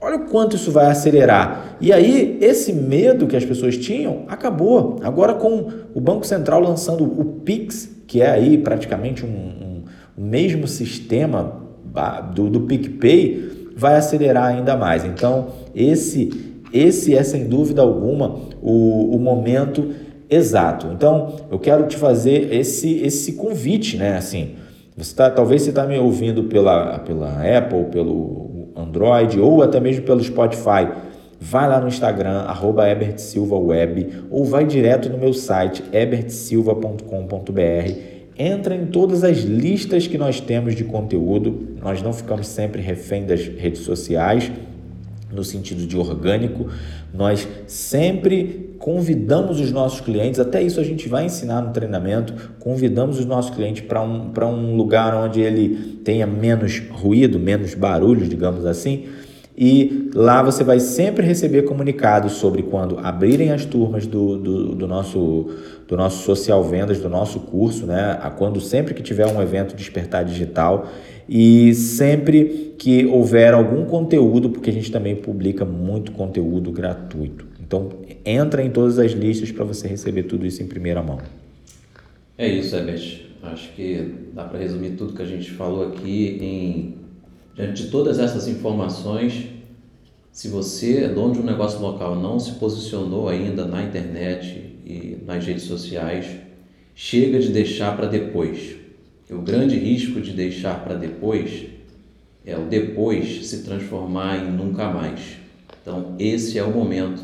Olha 0.00 0.16
o 0.16 0.26
quanto 0.26 0.54
isso 0.54 0.70
vai 0.70 0.86
acelerar. 0.86 1.76
E 1.80 1.92
aí, 1.92 2.38
esse 2.40 2.72
medo 2.72 3.26
que 3.26 3.34
as 3.34 3.44
pessoas 3.44 3.76
tinham 3.76 4.24
acabou. 4.28 4.96
Agora, 5.02 5.34
com 5.34 5.68
o 5.92 6.00
Banco 6.00 6.24
Central 6.24 6.60
lançando 6.60 7.02
o 7.02 7.24
Pix, 7.44 7.90
que 8.06 8.22
é 8.22 8.30
aí 8.30 8.58
praticamente 8.58 9.26
um, 9.26 9.28
um, 9.28 9.82
o 10.16 10.20
mesmo 10.20 10.68
sistema 10.68 11.62
do, 12.32 12.48
do 12.48 12.60
PicPay, 12.60 13.57
vai 13.78 13.94
acelerar 13.94 14.46
ainda 14.46 14.76
mais. 14.76 15.04
Então, 15.04 15.46
esse, 15.72 16.58
esse 16.72 17.14
é 17.14 17.22
sem 17.22 17.46
dúvida 17.46 17.80
alguma 17.80 18.34
o, 18.60 19.14
o 19.14 19.20
momento 19.20 19.94
exato. 20.28 20.88
Então, 20.92 21.36
eu 21.48 21.60
quero 21.60 21.86
te 21.86 21.96
fazer 21.96 22.52
esse, 22.52 22.98
esse 22.98 23.34
convite, 23.34 23.96
né? 23.96 24.16
Assim, 24.16 24.56
você 24.96 25.14
tá, 25.14 25.30
talvez 25.30 25.62
você 25.62 25.70
está 25.70 25.86
me 25.86 25.96
ouvindo 25.96 26.42
pela, 26.44 26.98
pela 26.98 27.40
Apple, 27.56 27.84
pelo 27.84 28.72
Android 28.74 29.38
ou 29.38 29.62
até 29.62 29.78
mesmo 29.78 30.02
pelo 30.02 30.24
Spotify. 30.24 30.88
Vai 31.40 31.68
lá 31.68 31.80
no 31.80 31.86
Instagram, 31.86 32.46
arroba 32.48 32.82
Web, 32.82 33.14
ou 34.28 34.44
vai 34.44 34.66
direto 34.66 35.08
no 35.08 35.18
meu 35.18 35.32
site, 35.32 35.84
ebertsilva.com.br 35.92 38.17
entra 38.38 38.74
em 38.74 38.86
todas 38.86 39.24
as 39.24 39.38
listas 39.38 40.06
que 40.06 40.16
nós 40.16 40.40
temos 40.40 40.76
de 40.76 40.84
conteúdo. 40.84 41.76
Nós 41.82 42.00
não 42.00 42.12
ficamos 42.12 42.46
sempre 42.46 42.80
refém 42.80 43.26
das 43.26 43.44
redes 43.46 43.80
sociais, 43.80 44.50
no 45.32 45.42
sentido 45.42 45.86
de 45.86 45.96
orgânico. 45.96 46.68
Nós 47.12 47.48
sempre 47.66 48.76
convidamos 48.78 49.60
os 49.60 49.72
nossos 49.72 50.00
clientes, 50.00 50.38
até 50.38 50.62
isso 50.62 50.78
a 50.78 50.84
gente 50.84 51.08
vai 51.08 51.26
ensinar 51.26 51.60
no 51.60 51.72
treinamento, 51.72 52.32
convidamos 52.60 53.18
os 53.18 53.24
nossos 53.24 53.54
clientes 53.54 53.82
para 53.82 54.00
um, 54.00 54.32
um 54.32 54.76
lugar 54.76 55.14
onde 55.14 55.40
ele 55.40 55.98
tenha 56.04 56.26
menos 56.26 56.80
ruído, 56.90 57.38
menos 57.38 57.74
barulho, 57.74 58.26
digamos 58.26 58.64
assim. 58.64 59.06
E 59.60 60.08
lá 60.14 60.40
você 60.40 60.62
vai 60.62 60.78
sempre 60.78 61.26
receber 61.26 61.62
comunicados 61.62 62.34
sobre 62.34 62.62
quando 62.62 62.96
abrirem 63.00 63.50
as 63.50 63.64
turmas 63.64 64.06
do, 64.06 64.38
do, 64.38 64.74
do 64.76 64.86
nosso 64.86 65.50
do 65.88 65.96
nosso 65.96 66.22
social 66.22 66.62
vendas, 66.62 67.00
do 67.00 67.08
nosso 67.08 67.40
curso, 67.40 67.84
né? 67.86 68.16
A 68.22 68.30
quando 68.30 68.60
sempre 68.60 68.94
que 68.94 69.02
tiver 69.02 69.26
um 69.26 69.42
evento 69.42 69.74
despertar 69.74 70.24
digital 70.24 70.86
e 71.28 71.74
sempre 71.74 72.74
que 72.78 73.06
houver 73.06 73.52
algum 73.52 73.84
conteúdo, 73.84 74.50
porque 74.50 74.70
a 74.70 74.72
gente 74.72 74.92
também 74.92 75.16
publica 75.16 75.64
muito 75.64 76.12
conteúdo 76.12 76.70
gratuito. 76.70 77.44
Então, 77.60 77.88
entra 78.24 78.62
em 78.62 78.70
todas 78.70 78.98
as 78.98 79.12
listas 79.12 79.50
para 79.50 79.64
você 79.64 79.88
receber 79.88 80.24
tudo 80.24 80.46
isso 80.46 80.62
em 80.62 80.66
primeira 80.66 81.02
mão. 81.02 81.18
É 82.36 82.46
isso, 82.46 82.76
Herbert. 82.76 83.22
Acho 83.42 83.72
que 83.72 84.14
dá 84.34 84.44
para 84.44 84.58
resumir 84.58 84.90
tudo 84.90 85.14
que 85.14 85.22
a 85.22 85.26
gente 85.26 85.50
falou 85.50 85.88
aqui 85.88 86.38
em 86.40 87.07
diante 87.58 87.82
de 87.82 87.90
todas 87.90 88.18
essas 88.18 88.46
informações 88.46 89.48
se 90.30 90.46
você 90.46 90.98
é 90.98 91.08
dono 91.08 91.32
de 91.32 91.40
um 91.40 91.44
negócio 91.44 91.80
local 91.80 92.14
não 92.14 92.38
se 92.38 92.52
posicionou 92.52 93.28
ainda 93.28 93.64
na 93.64 93.82
internet 93.82 94.76
e 94.86 95.18
nas 95.26 95.44
redes 95.44 95.64
sociais, 95.64 96.26
chega 96.94 97.40
de 97.40 97.48
deixar 97.48 97.96
para 97.96 98.06
depois. 98.06 98.76
O 99.28 99.38
grande 99.38 99.76
risco 99.76 100.20
de 100.20 100.32
deixar 100.32 100.84
para 100.84 100.94
depois 100.94 101.66
é 102.46 102.56
o 102.56 102.66
depois 102.66 103.48
se 103.48 103.64
transformar 103.64 104.36
em 104.36 104.52
nunca 104.52 104.92
mais. 104.92 105.38
Então, 105.82 106.14
esse 106.20 106.56
é 106.56 106.62
o 106.62 106.70
momento 106.70 107.20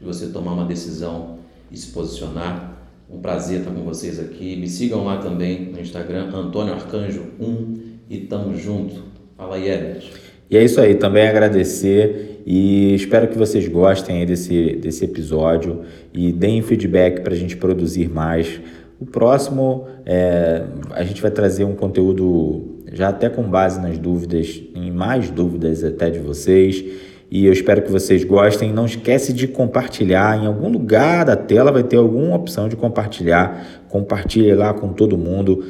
de 0.00 0.06
você 0.06 0.28
tomar 0.28 0.54
uma 0.54 0.64
decisão 0.64 1.40
e 1.70 1.76
se 1.76 1.88
posicionar. 1.88 2.78
Um 3.10 3.20
prazer 3.20 3.58
estar 3.58 3.72
com 3.72 3.82
vocês 3.82 4.18
aqui. 4.18 4.56
Me 4.56 4.70
sigam 4.70 5.04
lá 5.04 5.18
também 5.18 5.66
no 5.66 5.78
Instagram, 5.78 6.30
Antônio 6.34 6.72
Arcanjo 6.72 7.26
1 7.38 7.82
e 8.08 8.20
tamo 8.20 8.56
junto. 8.56 9.13
Fala 9.36 9.58
Herbert. 9.58 10.04
E 10.48 10.56
é 10.56 10.62
isso 10.62 10.80
aí, 10.80 10.94
também 10.94 11.26
agradecer 11.26 12.42
e 12.46 12.94
espero 12.94 13.26
que 13.26 13.36
vocês 13.36 13.66
gostem 13.66 14.24
desse, 14.24 14.76
desse 14.76 15.04
episódio 15.04 15.80
e 16.12 16.30
deem 16.30 16.62
feedback 16.62 17.22
para 17.22 17.32
a 17.32 17.36
gente 17.36 17.56
produzir 17.56 18.08
mais. 18.08 18.60
O 19.00 19.06
próximo, 19.06 19.86
é, 20.06 20.62
a 20.92 21.02
gente 21.02 21.20
vai 21.20 21.30
trazer 21.30 21.64
um 21.64 21.74
conteúdo 21.74 22.82
já 22.92 23.08
até 23.08 23.28
com 23.28 23.42
base 23.42 23.80
nas 23.80 23.98
dúvidas, 23.98 24.62
em 24.74 24.92
mais 24.92 25.30
dúvidas 25.30 25.82
até 25.82 26.10
de 26.10 26.20
vocês. 26.20 26.84
E 27.30 27.46
eu 27.46 27.52
espero 27.52 27.82
que 27.82 27.90
vocês 27.90 28.22
gostem. 28.22 28.72
Não 28.72 28.86
esquece 28.86 29.32
de 29.32 29.48
compartilhar. 29.48 30.40
Em 30.40 30.46
algum 30.46 30.68
lugar 30.68 31.24
da 31.24 31.34
tela 31.34 31.72
vai 31.72 31.82
ter 31.82 31.96
alguma 31.96 32.36
opção 32.36 32.68
de 32.68 32.76
compartilhar. 32.76 33.82
Compartilhe 33.88 34.54
lá 34.54 34.72
com 34.72 34.92
todo 34.92 35.18
mundo. 35.18 35.64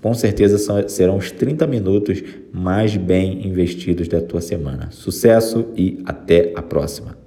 Com 0.00 0.14
certeza 0.14 0.58
são, 0.58 0.88
serão 0.88 1.16
os 1.16 1.30
30 1.30 1.66
minutos 1.66 2.22
mais 2.52 2.96
bem 2.96 3.46
investidos 3.46 4.08
da 4.08 4.20
tua 4.20 4.40
semana. 4.40 4.90
Sucesso 4.90 5.66
e 5.76 6.02
até 6.04 6.52
a 6.54 6.62
próxima. 6.62 7.23